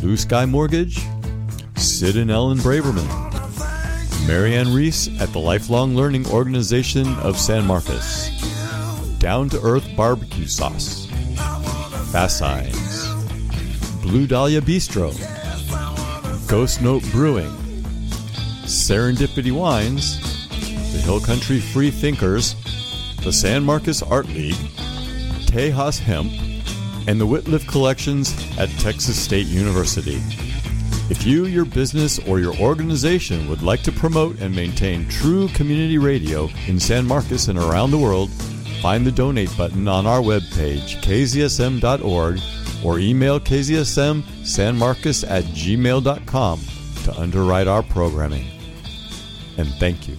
[0.00, 1.00] Blue Sky Mortgage,
[1.76, 3.06] Sid and Ellen Braverman,
[4.26, 8.28] Marianne Reese at the Lifelong Learning Organization of San Marcos,
[9.18, 11.06] Down to Earth Barbecue Sauce,
[12.12, 13.08] Fast Signs,
[14.02, 15.12] Blue Dahlia Bistro,
[16.48, 17.50] Ghost Note Brewing,
[18.66, 20.20] Serendipity Wines,
[20.92, 22.54] the Hill Country Free Thinkers,
[23.24, 24.54] the San Marcos Art League,
[25.46, 26.30] Tejas Hemp,
[27.08, 30.22] and the Wittliff Collections at Texas State University.
[31.10, 35.98] If you, your business, or your organization would like to promote and maintain true community
[35.98, 38.30] radio in San Marcos and around the world,
[38.80, 42.40] find the donate button on our webpage, kzsm.org,
[42.84, 46.60] or email kzsmsanmarcos at gmail.com
[47.04, 48.46] to underwrite our programming.
[49.56, 50.16] And thank you.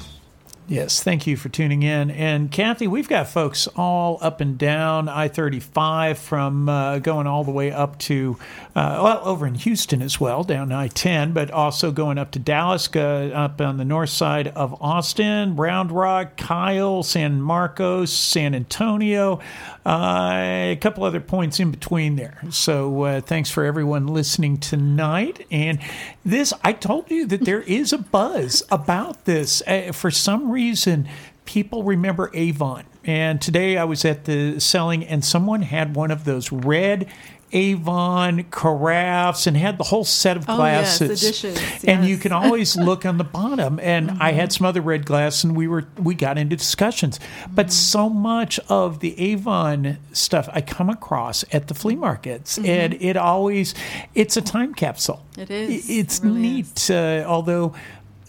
[0.69, 2.11] Yes, thank you for tuning in.
[2.11, 7.45] And Cathy, we've got folks all up and down I 35 from uh, going all
[7.45, 8.37] the way up to,
[8.75, 12.39] uh, well, over in Houston as well, down I 10, but also going up to
[12.39, 18.53] Dallas, uh, up on the north side of Austin, Round Rock, Kyle, San Marcos, San
[18.53, 19.39] Antonio,
[19.85, 22.41] uh, a couple other points in between there.
[22.49, 25.47] So uh, thanks for everyone listening tonight.
[25.49, 25.79] And
[26.27, 29.61] this, I told you that there is a buzz about this.
[29.65, 31.07] Uh, for some reason,
[31.45, 32.83] people remember Avon.
[33.05, 37.07] And today I was at the selling, and someone had one of those red
[37.53, 41.21] Avon carafes and had the whole set of Oh, yes, glasses.
[41.21, 43.79] dishes, And you can always look on the bottom.
[43.81, 44.39] And I mm-hmm.
[44.39, 47.19] had some other red glass, and we were we got into discussions.
[47.53, 47.71] But mm-hmm.
[47.71, 52.69] so much of the Avon stuff I come across at the flea markets, mm-hmm.
[52.69, 53.73] and it always
[54.13, 55.25] it's a time capsule.
[55.37, 55.89] It is.
[55.89, 57.73] It's It really neat, uh, although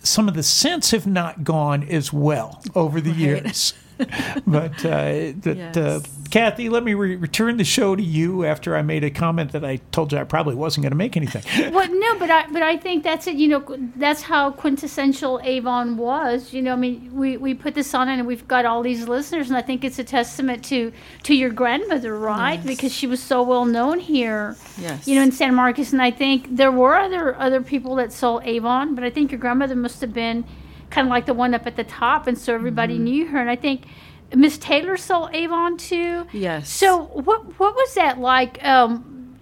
[0.03, 3.75] some of the scents have not gone as well over the years.
[4.47, 8.83] but uh, that, uh, Cathy, let me re- return the show to you after I
[8.83, 11.73] made a comment that I told you I probably wasn't going to make anything.
[11.73, 13.35] well, no, but I but I think that's it.
[13.35, 16.53] You know, that's how quintessential Avon was.
[16.53, 19.49] You know, I mean, we, we put this on and we've got all these listeners,
[19.49, 20.93] and I think it's a testament to
[21.25, 22.61] to your grandmother, right?
[22.61, 22.67] Yes.
[22.67, 24.57] Because she was so well known here.
[24.79, 25.09] Yes.
[25.09, 28.43] You know, in San Marcos, and I think there were other other people that sold
[28.45, 30.45] Avon, but I think your grandmother must have been
[30.91, 33.05] kind of like the one up at the top, and so everybody Mm-hmm.
[33.05, 33.39] knew her.
[33.41, 33.83] And I think.
[34.35, 36.27] Miss Taylor sold Avon too.
[36.35, 36.69] Yes.
[36.69, 38.63] So what what was that like?
[38.63, 39.39] Um,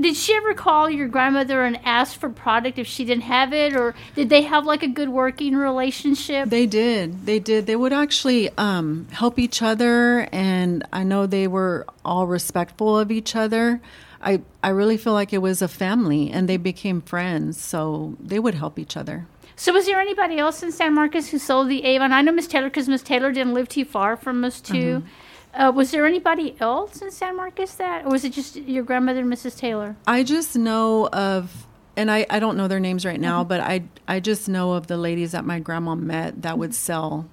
[0.00, 3.76] did she ever call your grandmother and ask for product if she didn't have it,
[3.76, 6.48] or did they have like a good working relationship?
[6.48, 7.26] They did.
[7.26, 7.66] They did.
[7.66, 13.10] They would actually um, help each other, and I know they were all respectful of
[13.10, 13.80] each other.
[14.22, 17.60] I I really feel like it was a family, and they became friends.
[17.60, 19.26] So they would help each other.
[19.56, 22.12] So was there anybody else in San Marcos who sold the Avon?
[22.12, 25.02] I know Miss Taylor because Miss Taylor didn't live too far from us too.
[25.02, 25.62] Mm-hmm.
[25.62, 29.20] Uh, was there anybody else in San Marcos that, or was it just your grandmother
[29.20, 29.58] and Mrs.
[29.58, 29.96] Taylor?
[30.06, 31.66] I just know of,
[31.96, 33.48] and I, I don't know their names right now, mm-hmm.
[33.48, 36.74] but I I just know of the ladies that my grandma met that would mm-hmm.
[36.74, 37.28] sell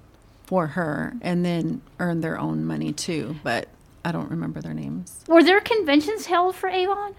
[0.46, 3.36] for her and then earn their own money too.
[3.42, 3.68] But
[4.04, 5.24] I don't remember their names.
[5.28, 7.14] Were there conventions held for Avon?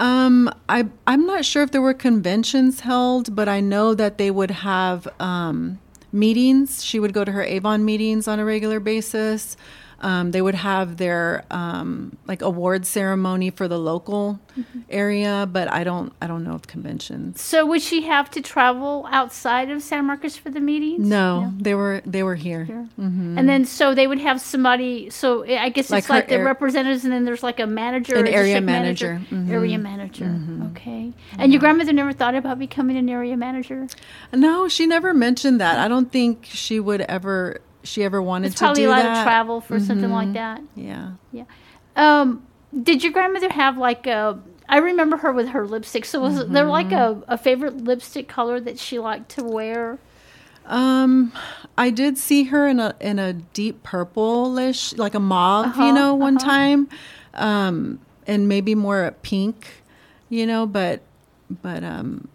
[0.00, 4.30] Um, I I'm not sure if there were conventions held, but I know that they
[4.30, 5.80] would have um,
[6.12, 6.84] meetings.
[6.84, 9.56] She would go to her Avon meetings on a regular basis.
[10.00, 14.80] Um, they would have their um, like award ceremony for the local Mm-hmm.
[14.90, 17.40] area, but I don't I don't know of conventions.
[17.40, 21.06] So would she have to travel outside of San Marcos for the meetings?
[21.08, 22.66] No, they were they were here.
[22.98, 23.38] Mm-hmm.
[23.38, 25.10] And then so they would have somebody.
[25.10, 28.26] So I guess it's like, the air- representatives, and then there's like a manager, An
[28.26, 29.20] area district manager.
[29.30, 29.48] Mhm.
[29.48, 30.40] area manager.
[30.72, 31.12] Okay.
[31.38, 33.86] And your grandmother never thought about becoming an area manager.
[34.32, 35.78] No, she never mentioned that.
[35.78, 38.96] I don't think she would ever she ever wanted It's to probably do a lot
[39.02, 39.04] that.
[39.06, 39.18] Mm-hmm.
[39.20, 40.60] of travel for something like that.
[40.74, 41.12] Yeah.
[41.32, 41.44] Yeah.
[41.96, 42.46] Um,
[42.82, 44.38] did your grandmother have like a?
[44.68, 46.04] I remember her with her lipstick.
[46.04, 47.22] So was there like Mm-hmm.
[47.30, 49.98] a, a favorite lipstick color that she liked to wear?
[50.66, 51.32] Um,
[51.78, 55.92] I did see her in a in a deep purplish, like a mauve, Uh-huh, you
[55.94, 56.88] know, one time,
[57.32, 59.82] um, and maybe more a pink,
[60.28, 61.00] you know, but
[61.62, 62.28] but um,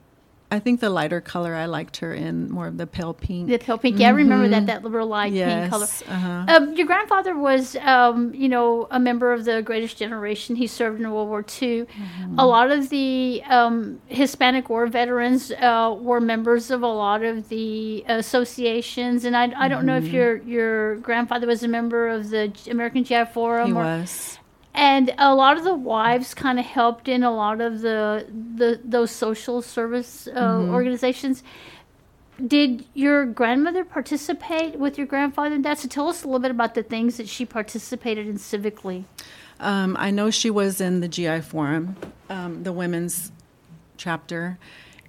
[0.53, 3.47] I think the lighter color I liked her in more of the pale pink.
[3.47, 3.97] The pale pink.
[3.97, 5.87] Yeah, I remember that that real light yes, pink color.
[6.07, 6.45] Uh-huh.
[6.47, 10.55] Um, your grandfather was, um, you know, a member of the Greatest Generation.
[10.55, 11.85] He served in World War II.
[11.85, 12.37] Mm-hmm.
[12.37, 17.49] A lot of the um, Hispanic War veterans uh, were members of a lot of
[17.49, 20.15] the associations, and I, I don't know if Mm-hmm.
[20.15, 23.67] your your grandfather was a member of the American GI Forum.
[23.67, 24.37] he or, was.
[24.73, 28.79] And a lot of the wives kind of helped in a lot of the the
[28.83, 30.73] those social service uh, Mm-hmm.
[30.73, 31.43] organizations.
[32.45, 35.77] Did your grandmother participate with your grandfather in that?
[35.79, 39.03] So tell us a little bit about the things that she participated in civically.
[39.59, 41.95] Um, I know she was in the GI Forum,
[42.29, 43.31] um, the women's
[43.97, 44.57] chapter,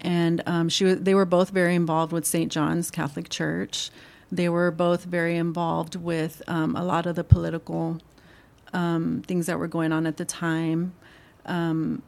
[0.02, 2.52] and um, she was, they were both very involved with St.
[2.52, 3.90] John's Catholic Church.
[4.30, 8.00] They were both very involved with um, a lot of the political
[8.74, 10.92] um, things that were going on at the time.
[11.46, 12.02] Um,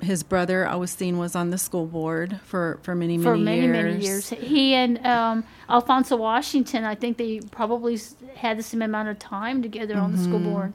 [0.00, 3.36] his brother Augustine was seeing was on the school board for, for many many for
[3.36, 3.72] many years.
[3.72, 4.28] many years.
[4.28, 7.98] He and um, Alfonso Washington, I think they probably
[8.34, 10.52] had the same amount of time together on the school Mm-hmm.
[10.52, 10.72] board.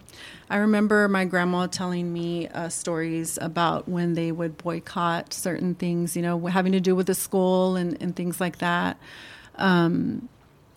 [0.49, 6.15] I remember my grandma telling me uh, stories about when they would boycott certain things,
[6.15, 8.97] you know, having to do with the school and, and things like that.
[9.57, 10.27] Um,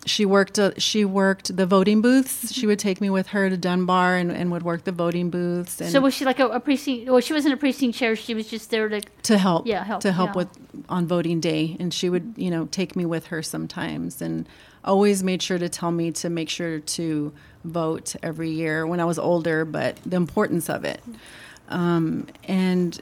[0.05, 0.59] she worked.
[0.59, 2.53] Uh, she worked the voting booths.
[2.53, 5.79] She would take me with her to Dunbar and, and would work the voting booths
[5.79, 7.09] and So was she like a, a precinct?
[7.09, 8.15] Well, she wasn't a precinct chair.
[8.15, 9.01] She was just there to.
[9.01, 9.67] to help.
[9.67, 10.35] Yeah, help, to help yeah.
[10.35, 10.49] with
[10.89, 11.77] on voting day.
[11.79, 14.47] And she would, you know, take me with her sometimes, and
[14.83, 17.33] always made sure to tell me to make sure to
[17.63, 21.01] vote every year when I was older, but the importance of it.
[21.69, 22.99] Um, and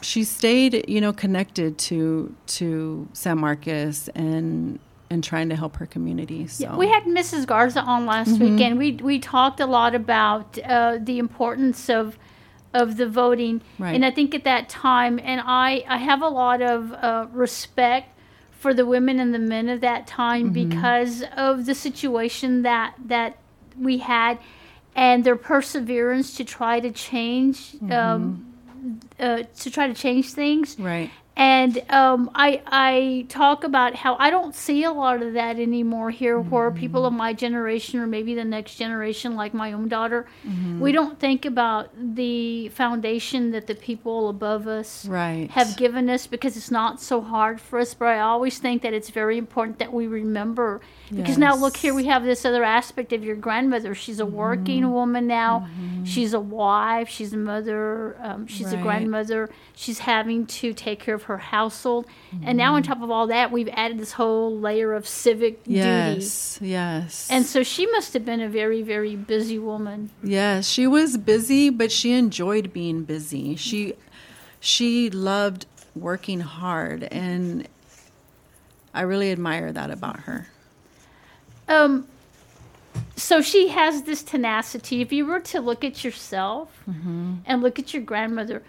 [0.00, 4.78] she stayed, you know, connected to to San Marcos and
[5.10, 6.46] and trying to help her community.
[6.46, 7.46] So Yeah, we had Mrs.
[7.46, 8.44] Garza on last Mm-hmm.
[8.56, 12.18] week, and we we talked a lot about uh, the importance of
[12.74, 13.62] of the voting.
[13.78, 13.94] Right.
[13.94, 18.10] And I think at that time, and I I have a lot of uh, respect
[18.52, 20.68] for the women and the men of that time Mm-hmm.
[20.70, 23.38] because of the situation that that
[23.78, 24.38] we had,
[24.94, 27.76] and their perseverance to try to change.
[27.90, 28.44] Um,
[29.18, 31.10] uh, to try to change things, right.
[31.38, 36.10] And um, I I talk about how I don't see a lot of that anymore
[36.10, 40.26] here, where people of my generation or maybe the next generation, like my own daughter,
[40.80, 45.48] we don't think about the foundation that the people above us Right.
[45.52, 47.94] have given us because it's not so hard for us.
[47.94, 50.80] But I always think that it's very important that we remember
[51.10, 53.94] because now look here, we have this other aspect of your grandmother.
[53.94, 54.34] She's a mm-hmm.
[54.34, 55.68] working woman now.
[55.80, 56.04] Mm-hmm.
[56.04, 57.08] She's a wife.
[57.08, 58.16] She's a mother.
[58.20, 59.50] Um, she's a grandmother.
[59.74, 62.06] She's having to take care of her household,
[62.42, 62.92] and now on mm-hmm.
[62.92, 65.78] top of all that, we've added this whole layer of civic duty.
[65.78, 67.28] Yes, yes.
[67.30, 70.10] And so she must have been a very, very busy woman.
[70.22, 73.56] Yes, she was busy, but she enjoyed being busy.
[73.56, 73.94] She
[74.60, 77.66] she loved working hard and
[78.94, 80.48] I really admire that about her.
[81.68, 82.08] Um,
[83.16, 85.00] so she has this tenacity.
[85.00, 86.82] If you were to look at yourself
[87.46, 88.62] and look at your grandmother,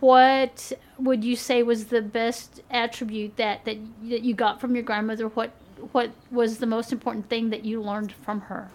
[0.00, 3.76] what would you say was the best attribute that, that
[4.08, 5.28] that you got from your grandmother?
[5.28, 5.50] What
[5.92, 8.70] what was the most important thing that you learned from her?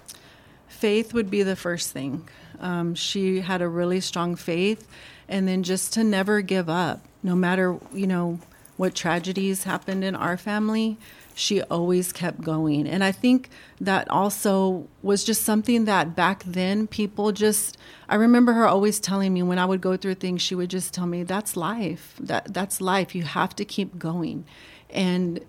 [0.68, 2.28] Faith would be the first thing.
[2.60, 4.88] Um, she had a really strong faith,
[5.28, 8.40] and then just to never give up, no matter you know
[8.78, 10.98] what tragedies happened in our family.
[11.38, 13.50] She always kept going, and I think
[13.82, 17.78] that also was just something that back then people just.
[18.08, 20.94] I remember her always telling me when I would go through things, she would just
[20.94, 22.16] tell me, "That's life.
[22.22, 23.14] That that's life.
[23.14, 24.46] You have to keep going,"
[24.90, 25.42] and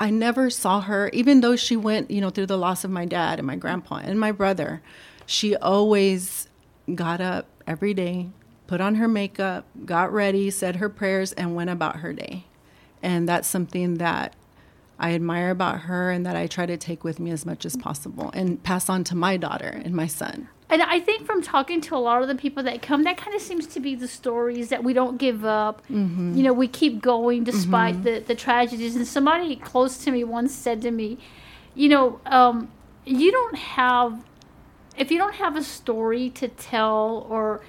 [0.00, 3.04] I never saw her, even though she went, you know, through the loss of my
[3.04, 4.82] dad and my grandpa and my brother.
[5.26, 6.48] She always
[6.94, 8.30] got up every day,
[8.66, 12.46] put on her makeup, got ready, said her prayers, and went about her day.
[13.02, 14.34] And that's something that
[15.00, 17.76] I admire about her and that I try to take with me as much as
[17.76, 20.48] possible and pass on to my daughter and my son.
[20.68, 23.34] And I think from talking to a lot of the people that come, that kind
[23.34, 25.82] of seems to be the stories that we don't give up.
[25.90, 26.34] Mm-hmm.
[26.34, 28.94] You know, we keep going despite the, the tragedies.
[28.94, 31.18] And somebody close to me once said to me,
[31.74, 32.70] you know, um,
[33.04, 34.24] you don't have,
[34.96, 37.62] if you don't have a story to tell or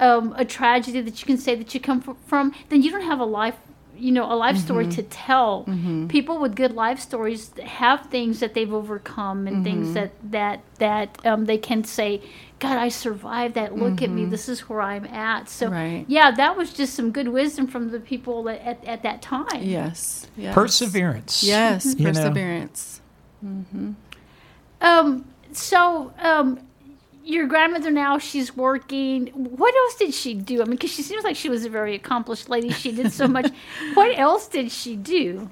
[0.00, 3.20] um, a tragedy that you can say that you come from, then you don't have
[3.20, 3.56] a life.
[3.98, 5.64] You know, a life story to tell.
[6.08, 11.24] People with good life stories have things that they've overcome and things that that that
[11.26, 12.20] um, they can say,
[12.58, 13.76] "God, I survived that.
[13.76, 14.24] Look at me.
[14.26, 16.04] This is where I'm at." So, Right.
[16.08, 19.62] yeah, that was just some good wisdom from the people at, at, at that time.
[19.62, 20.26] Yes.
[20.36, 20.54] yes.
[20.54, 21.42] Perseverance.
[21.42, 22.12] Yes, You know.
[22.12, 23.00] perseverance.
[24.80, 25.24] Um.
[25.52, 26.60] So, um,
[27.26, 29.26] your grandmother now she's working.
[29.34, 30.62] What else did she do?
[30.62, 32.70] I mean, because she seems like she was a very accomplished lady.
[32.70, 33.50] She did so much.
[33.94, 35.50] what else did she do?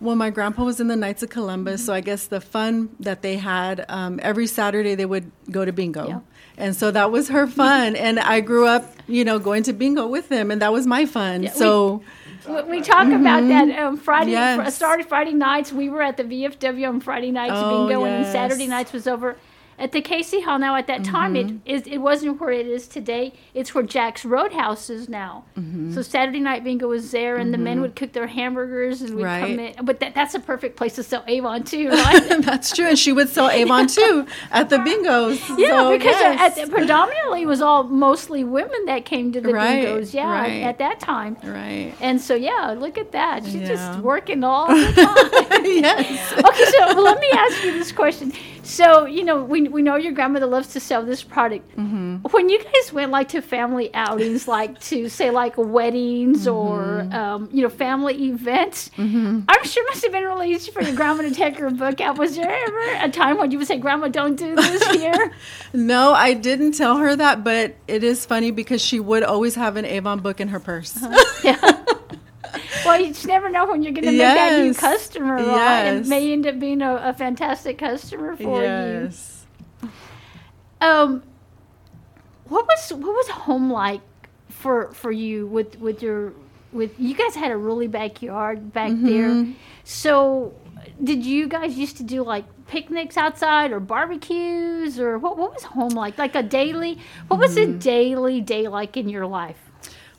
[0.00, 3.22] Well, my grandpa was in the Knights of Columbus, so I guess the fun that
[3.22, 6.06] they had um, every Saturday they would go to bingo.
[6.06, 6.20] Yeah.
[6.58, 7.96] And so that was her fun.
[7.96, 11.06] and I grew up, you know, going to bingo with them, and that was my
[11.06, 11.44] fun.
[11.44, 12.02] Yeah, so,
[12.46, 14.32] We, we talk about that um, Friday.
[14.32, 14.64] Yes.
[14.64, 15.72] fr- started Friday nights.
[15.72, 18.32] We were at the VFW on Friday nights Oh, bingo, and then.
[18.32, 19.36] Saturday nights was over
[19.78, 20.58] at the KC Hall.
[20.58, 21.56] Now, at that time, it Mm-hmm.
[21.66, 23.32] is it wasn't where it is today.
[23.54, 25.44] It's where Jack's Roadhouse is now.
[25.58, 25.92] Mm-hmm.
[25.94, 29.22] So Saturday night bingo was there, and the men would cook their hamburgers, and we'd
[29.24, 29.74] come in.
[29.84, 32.42] But that, that's a perfect place to sell Avon too, right?
[32.42, 32.86] that's true.
[32.86, 35.40] And she would sell Avon too at the bingos.
[35.58, 36.58] Yeah, So, because yes.
[36.58, 40.12] at, predominantly it was all mostly women that came to the Right, bingos.
[40.14, 40.62] Yeah, right.
[40.62, 41.36] at that time.
[41.42, 41.94] Right.
[42.00, 43.44] And so yeah, look at that.
[43.44, 43.68] She's Yeah.
[43.68, 45.64] just working all the time.
[45.64, 46.32] yes.
[46.32, 46.64] okay,
[46.94, 48.32] so let me ask you this question.
[48.66, 51.76] So, you know, we, we know your grandmother loves to sell this product.
[51.76, 52.16] Mm-hmm.
[52.30, 57.12] When you guys went like to family outings, like to say like weddings or, Mm-hmm.
[57.12, 60.94] um, you know, family events, I'm sure it must have been really easy for your
[60.96, 62.18] grandma to take her book out.
[62.18, 65.32] Was there ever a time when you would say, Grandma, don't do this here?
[65.72, 69.76] No, I didn't tell her that, but it is funny because she would always have
[69.76, 70.98] an Avon book in her purse.
[71.44, 71.82] yeah.
[72.84, 74.78] Well, you just never know when you're going to make that new Yes.
[74.78, 75.84] customer, right?
[75.86, 76.06] Yes.
[76.06, 78.66] it may end up being a, a fantastic customer for you.
[78.66, 79.44] yes.
[80.80, 81.22] Um,
[82.48, 84.00] what was what was home like
[84.48, 86.32] for for you with with your
[86.72, 89.46] with you guys had a really backyard back there,
[89.84, 90.54] so
[91.02, 95.62] did you guys used to do like picnics outside or barbecues or what what was
[95.62, 99.65] home like like a daily what was a daily day like in your life?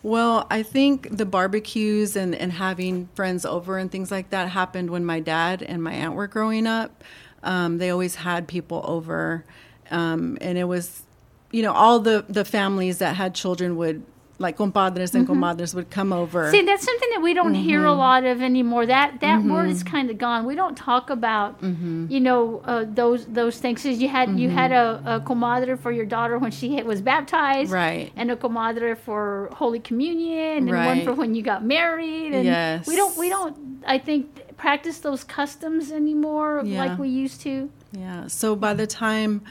[0.08, 4.89] Well, I think the barbecues and, and having friends over and things like that happened
[4.89, 7.03] when my dad and my aunt were growing up.
[7.43, 9.43] Um, they always had people over,
[9.91, 11.03] um, and it was,
[11.51, 14.01] you know, all the, the families that had children would,
[14.40, 15.78] like compadres and comadres, mm-hmm.
[15.78, 16.52] would come over.
[16.52, 18.00] See, that's something that we don't hear a mm-hmm.
[18.00, 18.86] lot of anymore.
[18.86, 19.52] That that mm-hmm.
[19.52, 20.46] word is kind of gone.
[20.46, 23.84] We don't talk about, you know, uh, those those things.
[23.86, 28.12] you had you had a, a comadre for your daughter when she was baptized, Right.
[28.16, 32.34] And a comadre for Holy Communion, and one for when you got married.
[32.34, 32.88] And Yes.
[32.88, 36.86] we don't we don't I think practice those customs anymore Yeah.
[36.86, 37.70] like we used to.
[37.92, 38.28] Yeah.
[38.28, 39.42] So by the time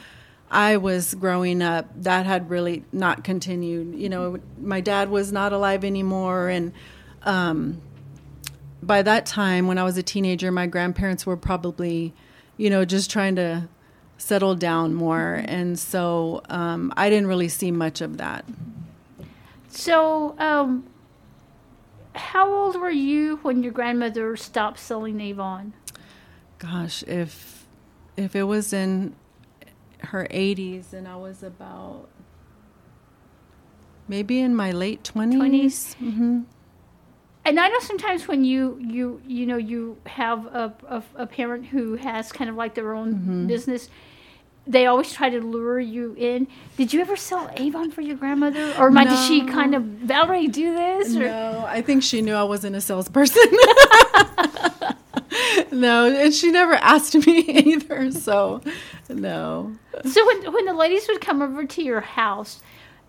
[0.49, 3.95] I was growing up, that had really not continued.
[3.95, 6.71] You know, my dad was not alive anymore, and
[7.23, 7.81] um,
[8.81, 12.13] by that time, when I was a teenager, my grandparents were probably,
[12.55, 13.67] you know, just trying to
[14.17, 18.45] settle down more, and so um, I didn't really see much of that.
[19.69, 20.87] So, um,
[22.15, 25.73] how old were you when your grandmother stopped selling Avon?
[26.57, 27.65] Gosh, if
[28.15, 29.13] if it was in
[29.99, 32.07] her 80s and I was about
[34.07, 35.37] maybe in my late 20s.
[35.37, 35.95] 20s?
[35.95, 36.39] hmm
[37.45, 41.65] and I know sometimes when you you you know you have a a, a parent
[41.67, 43.47] who has kind of like their own Mm-hmm.
[43.47, 43.89] business,
[44.67, 46.47] they always try to lure you in.
[46.75, 50.47] Did you ever sell Avon for your grandmother, or my, did she kind of Valerie
[50.49, 51.15] do this?
[51.15, 51.19] Or?
[51.29, 53.41] No, I think she knew I wasn't a salesperson.
[55.71, 57.39] no, and she never asked me
[57.71, 58.11] either.
[58.11, 58.61] So,
[59.09, 59.73] no.
[60.05, 62.61] So when when the ladies would come over to your house.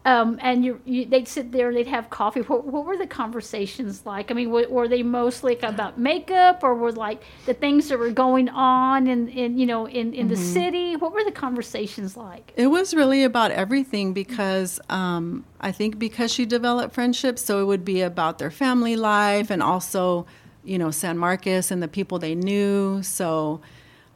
[0.04, 2.40] Um, and you, you, they'd sit there and they'd have coffee.
[2.40, 4.30] What, what were the conversations like?
[4.30, 8.08] I mean, were, were they mostly about makeup, or were like the things that were
[8.10, 10.52] going on in, in you know in, in the Mm-hmm.
[10.54, 10.96] city?
[10.96, 12.54] What were the conversations like?
[12.56, 17.64] It was really about everything because um, I think because she developed friendships, so it
[17.64, 20.26] would be about their family life and also,
[20.68, 23.02] you know, San Marcos and the people they knew.
[23.02, 23.60] So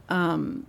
[0.08, 0.66] um,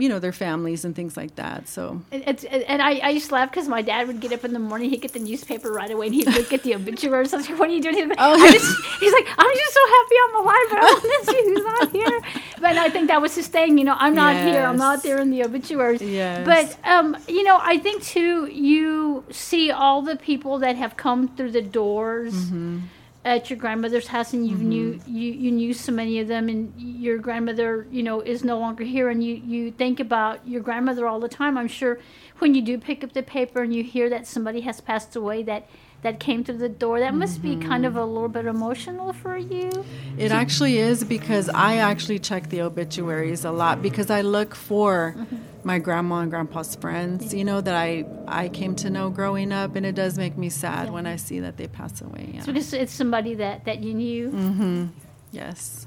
[0.00, 1.68] you know their families and things like that.
[1.68, 4.54] So It's, and I, I used to laugh because my dad would get up in
[4.54, 7.34] the morning, he'd get the newspaper right away, and he'd look at the obituaries.
[7.34, 8.50] I was like, "What are you doing?" He's like, Oh, yeah.
[8.50, 11.64] just, he's like, "I'm just so happy I'm alive, but I want to see who's
[11.64, 12.20] not here."
[12.60, 13.76] But I think that was his thing.
[13.78, 14.62] You know, I'm not here.
[14.62, 16.00] I'm not there in the obituaries.
[16.00, 16.46] Yes.
[16.46, 21.28] But um, you know, I think too, you see all the people that have come
[21.28, 22.32] through the doors.
[22.34, 22.78] Mm-hmm.
[23.22, 25.14] At your grandmother's house, and you knew mm-hmm.
[25.14, 28.82] you, you knew so many of them, and your grandmother, you know, is no longer
[28.82, 31.58] here, and you you think about your grandmother all the time.
[31.58, 31.98] I'm sure
[32.38, 35.42] when you do pick up the paper and you hear that somebody has passed away,
[35.42, 35.68] that
[36.02, 39.36] that came through the door, that must be kind of a little bit emotional for
[39.36, 39.70] you.
[40.16, 45.14] It actually is because I actually check the obituaries a lot because I look for
[45.62, 49.76] my grandma and grandpa's friends, you know, that I I came to know growing up,
[49.76, 52.30] and it does make me sad when I see that they pass away.
[52.34, 52.42] Yeah.
[52.42, 54.30] So it's, it's somebody that that you knew.
[54.30, 54.86] Mm-hmm.
[55.32, 55.86] Yes.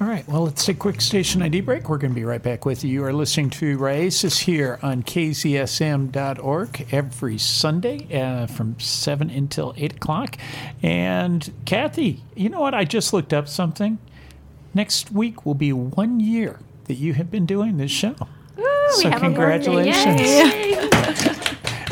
[0.00, 1.88] All right, well, let's take a quick station ID break.
[1.88, 2.90] We're going to be right back with you.
[2.90, 9.92] You are listening to Raices here on kzsm.org every Sunday uh, from 7 until 8
[9.96, 10.36] o'clock.
[10.82, 12.74] And Cathy, you know what?
[12.74, 13.98] I just looked up something.
[14.74, 18.16] Next week will be one year that you have been doing this show.
[18.56, 19.64] Woo, So we have a birthday.
[19.94, 21.38] congratulations.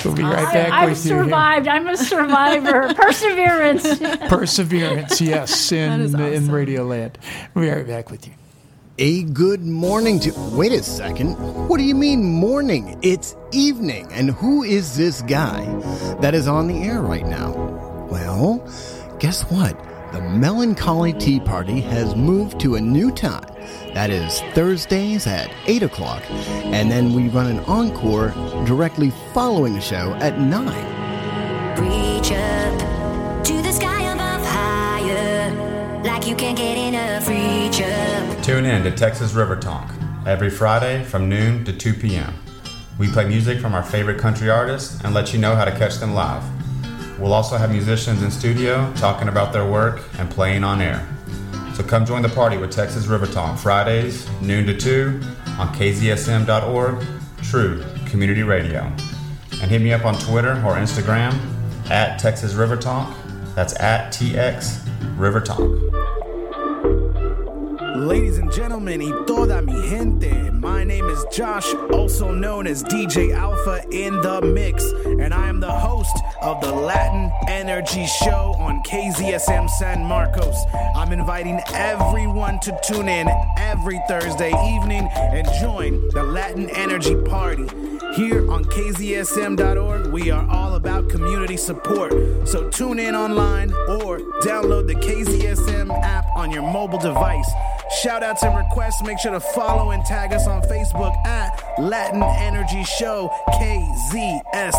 [0.05, 0.09] Yay.
[0.11, 1.15] We'll be right I, back I've with you.
[1.15, 1.25] here.
[1.25, 1.69] survived.
[1.69, 2.95] I'm a survivor.
[2.97, 3.99] Perseverance.
[4.29, 6.51] Perseverance, yes, in, is in.
[6.51, 7.19] Radio Land.
[7.55, 8.35] We'll be right back with you.
[8.99, 10.33] A good morning to.
[10.53, 11.35] Wait a second.
[11.69, 12.99] What do you mean morning?
[13.03, 14.07] It's evening.
[14.13, 15.65] And who is this guy
[16.21, 17.53] that is on the air right now?
[18.11, 18.59] Well,
[19.19, 19.79] guess what?
[20.13, 23.52] The Melancholy Tea Party has moved to a new time.
[23.95, 26.23] That is Thursdays at 8 o'clock.
[26.31, 28.31] And then we run an encore
[28.67, 30.67] directly following the show at 9.
[31.79, 37.29] Reach up to the sky above higher, like you can't get enough.
[37.29, 38.45] Reach up.
[38.45, 39.91] Tune in to Texas River Talk
[40.27, 42.35] every Friday from noon to 2 p.m.
[42.99, 45.97] We play music from our favorite country artists and let you know how to catch
[45.97, 46.43] them live.
[47.19, 51.07] We'll also have musicians in studio talking about their work and playing on air.
[51.75, 55.21] So come join the party with Texas River Talk Fridays, noon to 2
[55.59, 57.05] on kzsm.org,
[57.43, 58.83] True Community Radio.
[59.61, 61.35] And hit me up on Twitter or Instagram
[61.91, 63.17] at Texas River Talk.
[63.55, 66.02] That's at TX River Talk.
[68.03, 73.33] Ladies and gentlemen, y toda mi gente, my name is Josh, also known as DJ
[73.33, 78.83] Alpha in the Mix, and I am the host of the Latin Energy Show on
[78.83, 80.65] KZSM San Marcos.
[80.97, 87.69] I'm inviting everyone to tune in every Thursday evening and join the Latin Energy Party.
[88.17, 92.13] Here on KZSM.org, we are all about community support.
[92.49, 97.49] So tune in online or download the KZSM app on your mobile device.
[98.01, 102.23] Shout outs and requests, make sure to follow and tag us on Facebook at Latin
[102.23, 104.73] Energy Show KZSM.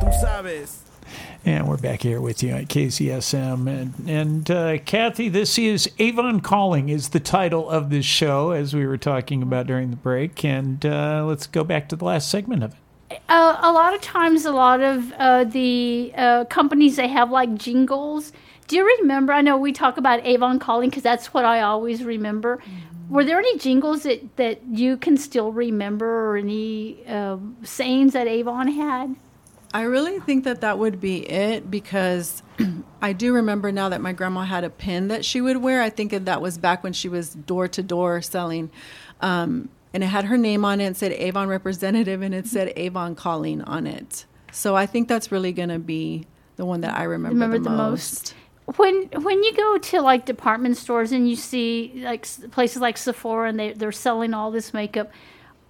[0.00, 0.78] Tu sabes.
[1.44, 3.66] And we're back here with you at KZSM.
[3.66, 8.74] And, and uh, Cathy, this is Avon Calling is the title of this show, as
[8.74, 10.44] we were talking about during the break.
[10.44, 13.20] And uh, let's go back to the last segment of it.
[13.28, 17.54] uh, a lot of times, a lot of uh, the uh, companies they have like
[17.56, 18.32] jingles.
[18.70, 19.32] Do you remember?
[19.32, 22.58] I know we talk about Avon calling because that's what I always remember.
[22.58, 23.12] Mm-hmm.
[23.12, 28.28] Were there any jingles that, that you can still remember, or any uh, sayings that
[28.28, 29.16] Avon had?
[29.74, 32.44] I really think that that would be it because
[33.02, 35.82] I do remember now that my grandma had a pin that she would wear.
[35.82, 38.70] I think that was back when she was door to door selling.
[39.20, 42.72] Um, and it had her name on it and said Avon representative and it said
[42.76, 44.26] Avon calling on it.
[44.52, 47.64] So I think that's really going to be the one that I remember, Remember the,
[47.64, 48.12] the most.
[48.12, 48.34] most?
[48.76, 53.48] When when you go to like department stores and you see like places like Sephora
[53.48, 55.10] and they they're selling all this makeup,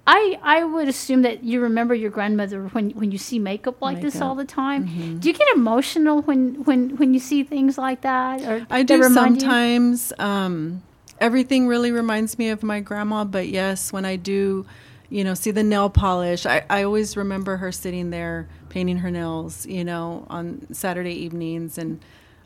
[0.06, 4.00] I I would assume that you remember your grandmother when when you see makeup like
[4.02, 4.86] this all the time.
[4.88, 5.20] Mhm.
[5.20, 8.42] Do you get emotional when when when you see things like that?
[8.42, 10.12] Or I do sometimes.
[10.18, 10.82] Um,
[11.20, 14.66] everything really reminds me of my grandma, but yes, when I do,
[15.10, 19.10] you know, see the nail polish, I, I always remember her sitting there painting her
[19.10, 22.00] nails, you know, on Saturday evenings, and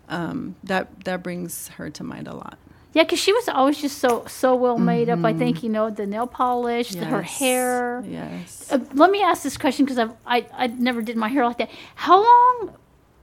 [0.09, 2.59] um, that that brings her to mind a lot.
[2.93, 5.25] Yeah, because she was always just so so well made up.
[5.25, 8.05] I think you know the nail polish, the, her hair.
[8.07, 8.71] Yes.
[8.71, 11.71] Uh, let me ask this question because I I never did my hair like that.
[11.97, 12.77] How long?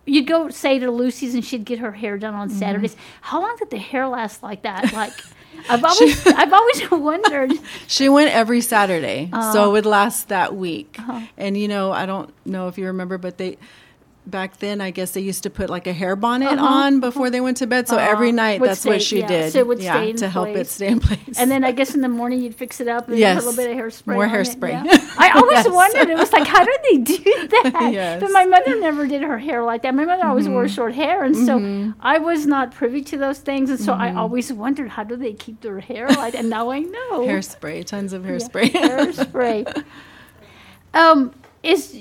[0.06, 2.96] You'd go say to Lucy's and she'd get her hair done on Saturdays.
[3.22, 4.92] How long did the hair last like that?
[4.94, 5.14] Like,
[5.70, 7.52] I've always I've always wondered.
[7.88, 9.54] She went every Saturday, Oh.
[9.54, 10.96] so it would last that week.
[11.00, 11.22] Uh-huh.
[11.38, 13.58] And you know, I don't know if you remember, but they
[14.28, 17.30] back then, I guess they used to put like a hair bonnet Uh-huh, on before
[17.32, 17.88] they went to bed.
[17.88, 19.52] So Uh, every night, would that's stay- what she yeah, did.
[19.52, 21.40] So yeah, to help it stay in place.
[21.40, 23.42] And then I guess in the morning you'd fix it up and Yes.
[23.44, 24.14] a little bit of hairspray.
[24.14, 24.86] More hairspray.
[24.86, 25.10] yeah.
[25.18, 25.70] I always Yes.
[25.70, 26.10] wondered.
[26.10, 27.18] It was like, how do they do
[27.64, 27.90] that?
[27.92, 28.22] Yes.
[28.22, 29.96] But my mother never did her hair like that.
[29.96, 30.76] My mother always wore Mhm.
[30.76, 31.96] short hair, and so Mhm.
[32.00, 34.18] I was not privy to those things, and so I Mhm.
[34.18, 36.36] always wondered how do they keep their hair like.
[36.36, 37.22] And now I know.
[37.26, 38.70] hairspray, tons of hairspray.
[38.72, 39.84] hairspray.
[40.94, 41.32] Um,
[41.64, 41.96] is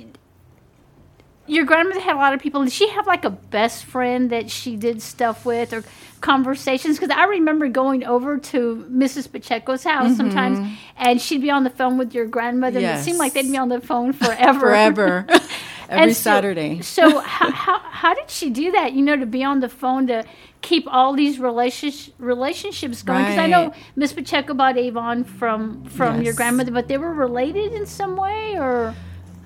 [1.51, 2.63] your grandmother had a lot of people.
[2.65, 5.83] Did she have like a best friend that she did stuff with or
[6.21, 6.99] conversations?
[6.99, 9.31] Because I remember going over to Mrs.
[9.31, 10.73] Pacheco's house sometimes, Mhm.
[10.97, 12.79] and she'd be on the phone with your grandmother.
[12.79, 14.61] And it seemed like they'd be on the phone forever.
[14.61, 15.27] Forever.
[15.89, 16.81] Every so- Saturday.
[16.83, 18.93] So how, how how did she do that?
[18.93, 20.25] You know, to be on the phone to
[20.63, 23.25] keep all these relationship relationships going.
[23.25, 23.77] Because I know Right.
[23.97, 28.55] Miss Pacheco bought Avon from from your grandmother, but they were related in some way,
[28.57, 28.95] or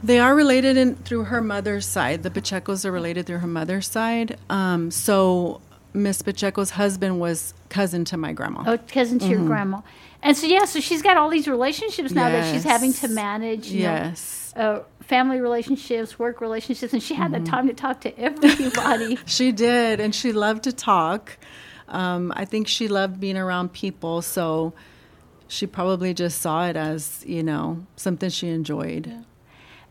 [0.05, 2.23] They are related in through her mother's side.
[2.23, 4.39] The Pachecos are related through her mother's side.
[4.51, 5.61] Um, so
[5.95, 8.65] Miss Pacheco's husband was cousin to my grandma.
[8.67, 9.47] oh, cousin to your Mhm.
[9.47, 9.81] grandma.
[10.23, 13.69] And so yeah, so she's got all these relationships now that she's having to manage.
[13.71, 14.53] You Yes.
[14.57, 17.45] Know, uh, family relationships, work relationships, and she had Mhm.
[17.45, 19.19] the time to talk to everybody.
[19.27, 21.39] She did, and she loved to talk.
[21.89, 24.73] Um, I think she loved being around people, so
[25.49, 29.13] she probably just saw it as you know something she enjoyed.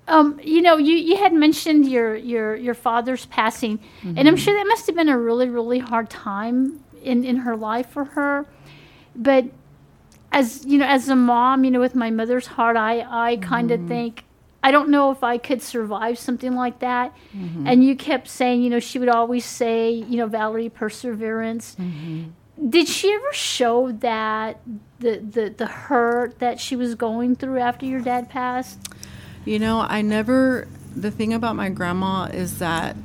[0.07, 4.39] Um, you know, you, you had mentioned your, your, your father's passing, and I'm Mhm.
[4.39, 8.03] sure that must have been a really, really hard time in, in her life for
[8.05, 8.45] her.
[9.15, 9.45] But
[10.31, 13.71] as you know, as a mom, you know, with my mother's heart, I, I kind
[13.71, 14.25] of think
[14.65, 17.13] I don't know if I could survive something like that.
[17.37, 17.63] Mhm.
[17.67, 21.75] And you kept saying, you know, she would always say, you know, Valerie, perseverance.
[22.69, 24.59] Did she ever show that
[24.99, 28.79] the, the the hurt that she was going through after your dad passed?
[29.45, 30.67] You know, I never.
[30.95, 32.95] The thing about my grandma is that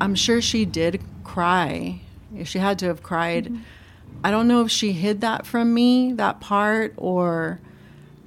[0.00, 2.00] I'm sure she did cry.
[2.44, 3.52] She had to have cried.
[4.24, 7.60] I don't know if she hid that from me, that part, or.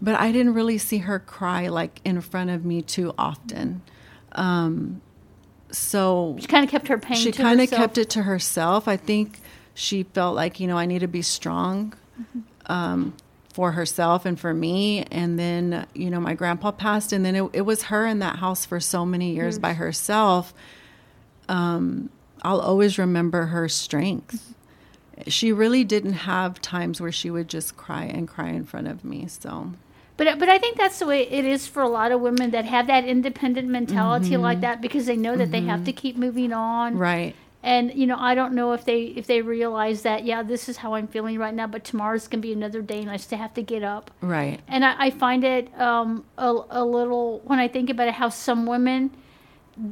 [0.02, 3.82] But I didn't really see her cry like in front of me too often.
[4.32, 5.02] Um,
[5.72, 7.18] so She kind of kept her pain.
[7.18, 8.88] she kind of kept it to herself.
[8.88, 9.40] I think
[9.74, 11.94] she felt like you know I need to be strong
[12.68, 13.14] um,
[13.60, 15.04] for herself and for me.
[15.12, 18.38] And then you know my grandpa passed, and then it, it was her in that
[18.38, 20.54] house for so many years by herself.
[21.50, 22.10] Um,
[22.42, 24.54] I'll always remember her strength.
[25.28, 29.04] She really didn't have times where she would just cry and cry in front of
[29.04, 29.28] me.
[29.28, 29.74] So
[30.16, 32.64] But but I think that's the way it is for a lot of women that
[32.64, 34.42] have that independent mentality Mhm.
[34.42, 35.86] like that because they know that they have Mhm.
[35.86, 36.98] to keep moving on.
[36.98, 40.70] right, And you know, I don't know if they if they realize that yeah, this
[40.70, 43.38] is how I'm feeling right now, but tomorrow's gonna be another day, and I still
[43.38, 44.12] have to get up.
[44.22, 44.62] right.
[44.68, 48.30] And I, I find it um, a, a little when I think about it, how
[48.30, 49.12] some women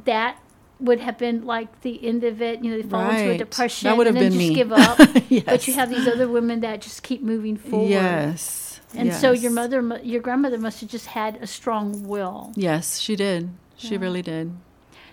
[0.04, 0.38] that
[0.80, 2.62] would have been like the end of it.
[2.64, 4.54] You know, they fall into a depression That would and then been just me.
[4.54, 4.98] give up.
[5.28, 5.42] yes.
[5.44, 7.90] But you have these other women that just keep moving forward.
[7.90, 8.80] Yes.
[8.94, 12.52] And so your mother, your grandmother, must have just had a strong will.
[12.56, 13.50] Yes, she did.
[13.76, 14.00] She Yeah.
[14.00, 14.52] really did.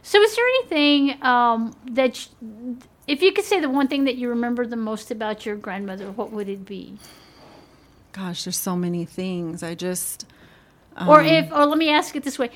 [0.08, 2.28] So, is there anything um, that, sh-
[3.08, 6.12] if you could say the one thing that you remember the most about your grandmother,
[6.12, 6.99] what would it be?
[8.12, 9.64] Gosh, there's so many things.
[9.64, 10.28] I just.
[11.08, 12.51] or um, if, or let me ask it this way.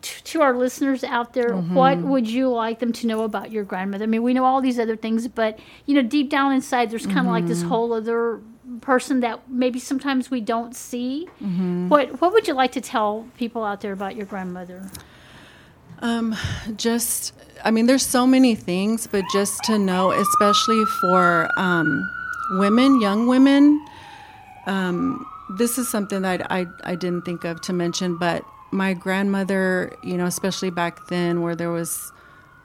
[0.00, 2.02] To, to our listeners out there, what Mhm.
[2.04, 4.04] would you like them to know about your grandmother?
[4.04, 7.06] I mean, we know all these other things, but you know, deep down inside, there's
[7.06, 7.68] kind of like this Mhm.
[7.68, 8.40] whole other
[8.80, 11.28] person that maybe sometimes we don't see.
[11.42, 11.88] Mhm.
[11.88, 14.88] What What would you like to tell people out there about your grandmother?
[16.00, 16.36] Um,
[16.76, 17.32] just,
[17.64, 22.10] I mean, there's so many things, but just to know, especially for um,
[22.52, 23.84] women, young women,
[24.66, 25.26] um,
[25.56, 30.16] this is something that I, I didn't think of to mention, but my grandmother, you
[30.16, 32.12] know, especially back then where there was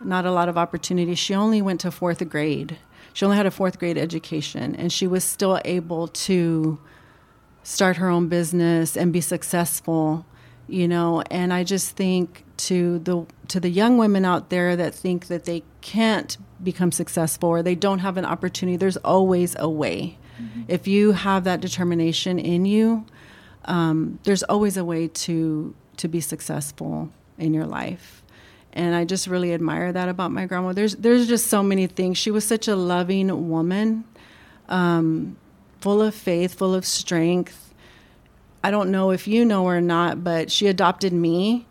[0.04, 2.78] not a lot of opportunity, she only went to fourth grade.
[3.14, 6.80] She only had a fourth grade education, and she was still able to
[7.64, 10.26] start her own business and be successful
[10.68, 14.94] you know and i just think to the to the young women out there that
[14.94, 19.70] think that they can't become successful or they don't have an opportunity there's always a
[19.70, 20.18] way.
[20.68, 23.06] If you have that determination in you
[23.66, 28.24] um, there's always a way to to be successful in your life.
[28.74, 30.74] And i just really admire that about my grandma.
[30.74, 32.18] There's there's just so many things.
[32.18, 34.06] She was such a loving woman
[34.70, 35.38] um,
[35.82, 37.74] full of faith full of strength.
[38.64, 41.67] I don't know if you know or not, but she adopted me,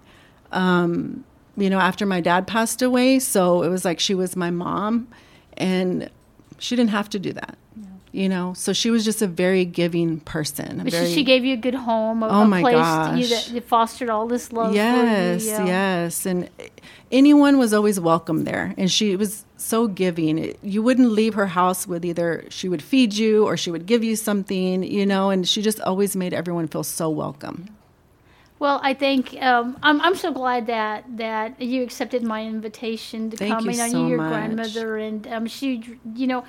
[0.53, 1.25] um,
[1.57, 3.19] you know, after my dad passed away.
[3.19, 5.09] So it was like she was my mom,
[5.57, 6.11] and
[6.59, 7.57] she didn't have to do that.
[8.13, 10.81] You know, so she was just a very giving person.
[10.83, 13.19] But very- she, gave you a good home, a, Oh a my place gosh.
[13.19, 13.27] You,
[13.61, 14.75] that, fostered all this love.
[14.75, 15.65] yes, for you, yeah.
[15.67, 16.49] yes, and
[17.13, 20.39] anyone was always welcome there, and she was so giving.
[20.39, 23.85] It- You wouldn't leave her house with either she would feed you or she would
[23.85, 27.69] give you something, you know, and she just always made everyone feel so welcome.
[28.59, 33.37] Well, I think um, I'm, I'm so glad that that you accepted my invitation to
[33.37, 33.65] Thank come.
[33.67, 34.29] you and I so knew your much.
[34.29, 35.83] grandmother, and um, she,
[36.15, 36.45] you know,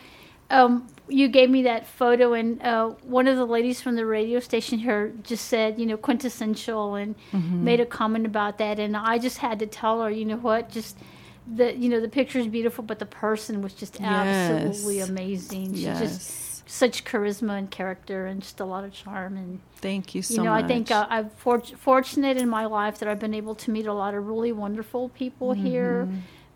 [0.49, 4.39] um, you gave me that photo, and uh, one of the ladies from the radio
[4.39, 7.61] station here just said, you know, quintessential, and Mhm.
[7.61, 10.69] made a comment about that, and I just had to tell her, you know what,
[10.69, 10.97] just.
[11.49, 15.09] The you know the picture is beautiful, but the person was just absolutely Yes.
[15.09, 15.75] amazing.
[15.75, 15.97] She Yes.
[15.99, 16.21] just
[16.67, 19.37] such charisma and character, and just a lot of charm.
[19.37, 20.37] And Thank you so much.
[20.37, 23.55] you know, I think uh, I'm for- fortunate in my life that I've been able
[23.55, 26.07] to meet a lot of really wonderful people here.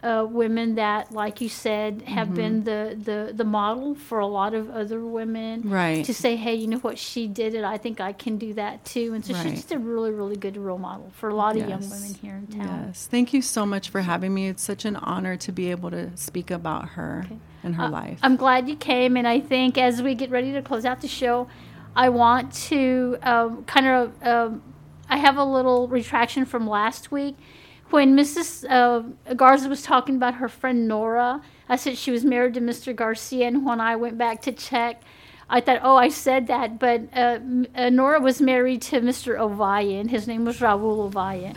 [0.03, 2.35] Uh, women that, like you said, have Mhm.
[2.35, 5.61] been the, the, the model for a lot of other women.
[5.69, 6.03] Right.
[6.05, 7.63] To say, hey, you know what, she did it.
[7.63, 9.13] I think I can do that too.
[9.13, 9.43] And so Right.
[9.43, 12.35] she's just a really, really good role model for a lot of young women here
[12.35, 12.85] in town.
[12.87, 13.07] Yes.
[13.11, 14.47] Thank you so much for having me.
[14.47, 17.27] It's such an honor to be able to speak about her
[17.63, 18.17] and her Uh, life.
[18.23, 21.07] I'm glad you came, and I think as we get ready to close out the
[21.07, 21.47] show,
[21.95, 24.13] I want to um, kind of.
[24.25, 24.61] Um,
[25.07, 27.35] I have a little retraction from last week
[27.91, 28.65] when Mrs.
[28.69, 31.41] Uh, Garza was talking about her friend Nora.
[31.69, 32.95] I said she was married to Mr.
[32.95, 35.01] Garcia, and when I went back to check,
[35.49, 37.39] I thought, oh, I said that, but uh,
[37.75, 39.37] uh, Nora was married to Mr.
[39.37, 40.07] Ovayan.
[40.09, 41.55] His name was Raul Ovayan.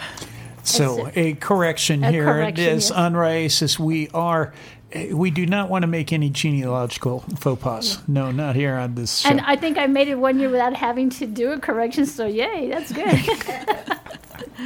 [0.65, 2.25] So a correction A here.
[2.25, 2.91] correction, This yes.
[2.91, 4.53] on Raices, we are.
[4.93, 7.99] eh, We do not want to make any genealogical faux pas.
[8.09, 9.29] No, not here on this show.
[9.31, 12.27] And I think I made it one year without having to do a correction, so
[12.27, 13.21] yay, that's good.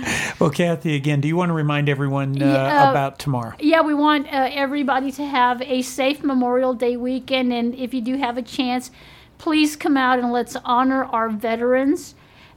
[0.38, 3.54] well, Cathy, again, do you want to remind everyone uh, Yeah, uh, about tomorrow?
[3.58, 8.00] Yeah, we want uh, everybody to have a safe Memorial Day weekend, and if you
[8.00, 8.90] do have a chance,
[9.38, 12.14] please come out and let's honor our veterans.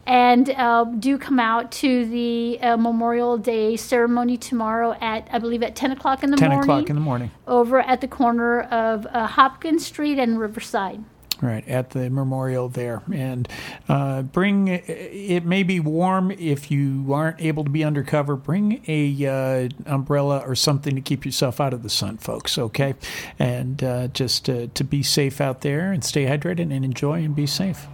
[0.07, 5.61] And uh, do come out to the uh, Memorial Day ceremony tomorrow at, I believe,
[5.61, 6.63] at 10 o'clock in the 10 morning.
[6.63, 7.29] o'clock in the morning.
[7.47, 11.03] Over at the corner of uh, Hopkins Street and Riverside.
[11.41, 13.47] Right at the memorial there, and
[13.89, 14.67] uh, bring.
[14.67, 18.35] It may be warm if you aren't able to be undercover.
[18.35, 22.59] Bring a uh, umbrella or something to keep yourself out of the sun, folks.
[22.59, 22.93] Okay,
[23.39, 27.47] and uh, just to be safe out there and stay hydrated and enjoy and be
[27.47, 27.87] safe.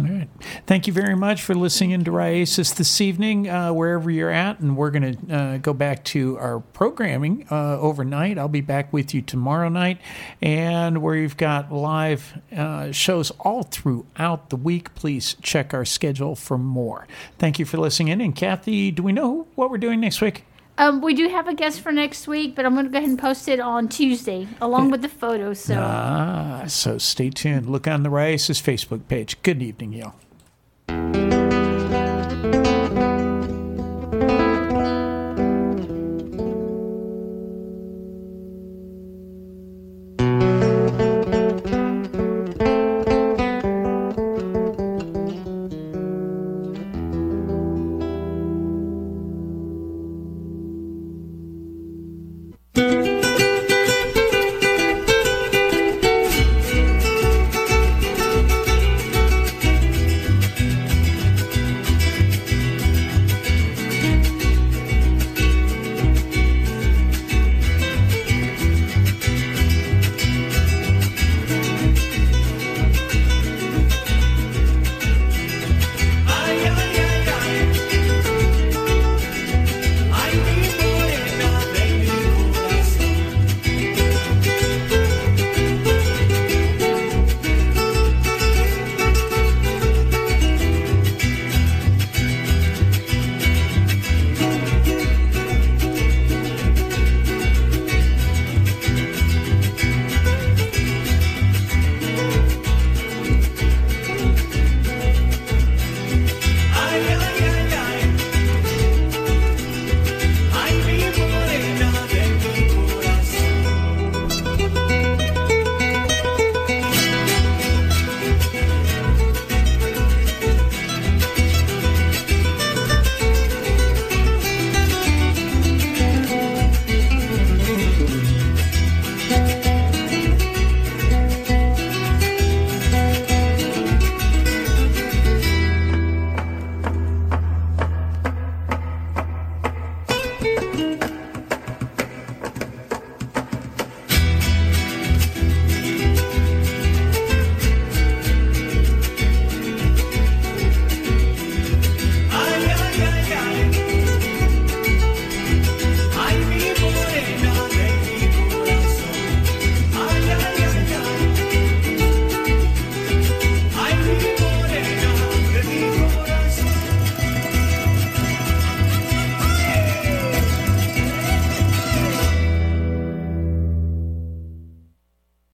[0.00, 0.28] All right.
[0.66, 4.58] Thank you very much for listening into Raices this evening, uh, wherever you're at.
[4.58, 8.38] And we're going to uh, go back to our programming uh, overnight.
[8.38, 9.98] I'll be back with you tomorrow night.
[10.40, 14.94] And where you've got live uh, shows all throughout the week.
[14.94, 17.06] Please check our schedule for more.
[17.38, 18.22] Thank you for listening in.
[18.22, 20.46] And Cathy, do we know what we're doing next week?
[20.78, 23.10] Um, we do have a guest for next week, but I'm going to go ahead
[23.10, 25.60] and post it on Tuesday along with the photos.
[25.60, 25.76] So.
[25.78, 27.66] Ah, so stay tuned.
[27.66, 29.40] Look on the Raices Facebook page.
[29.42, 31.21] Good evening, y'all.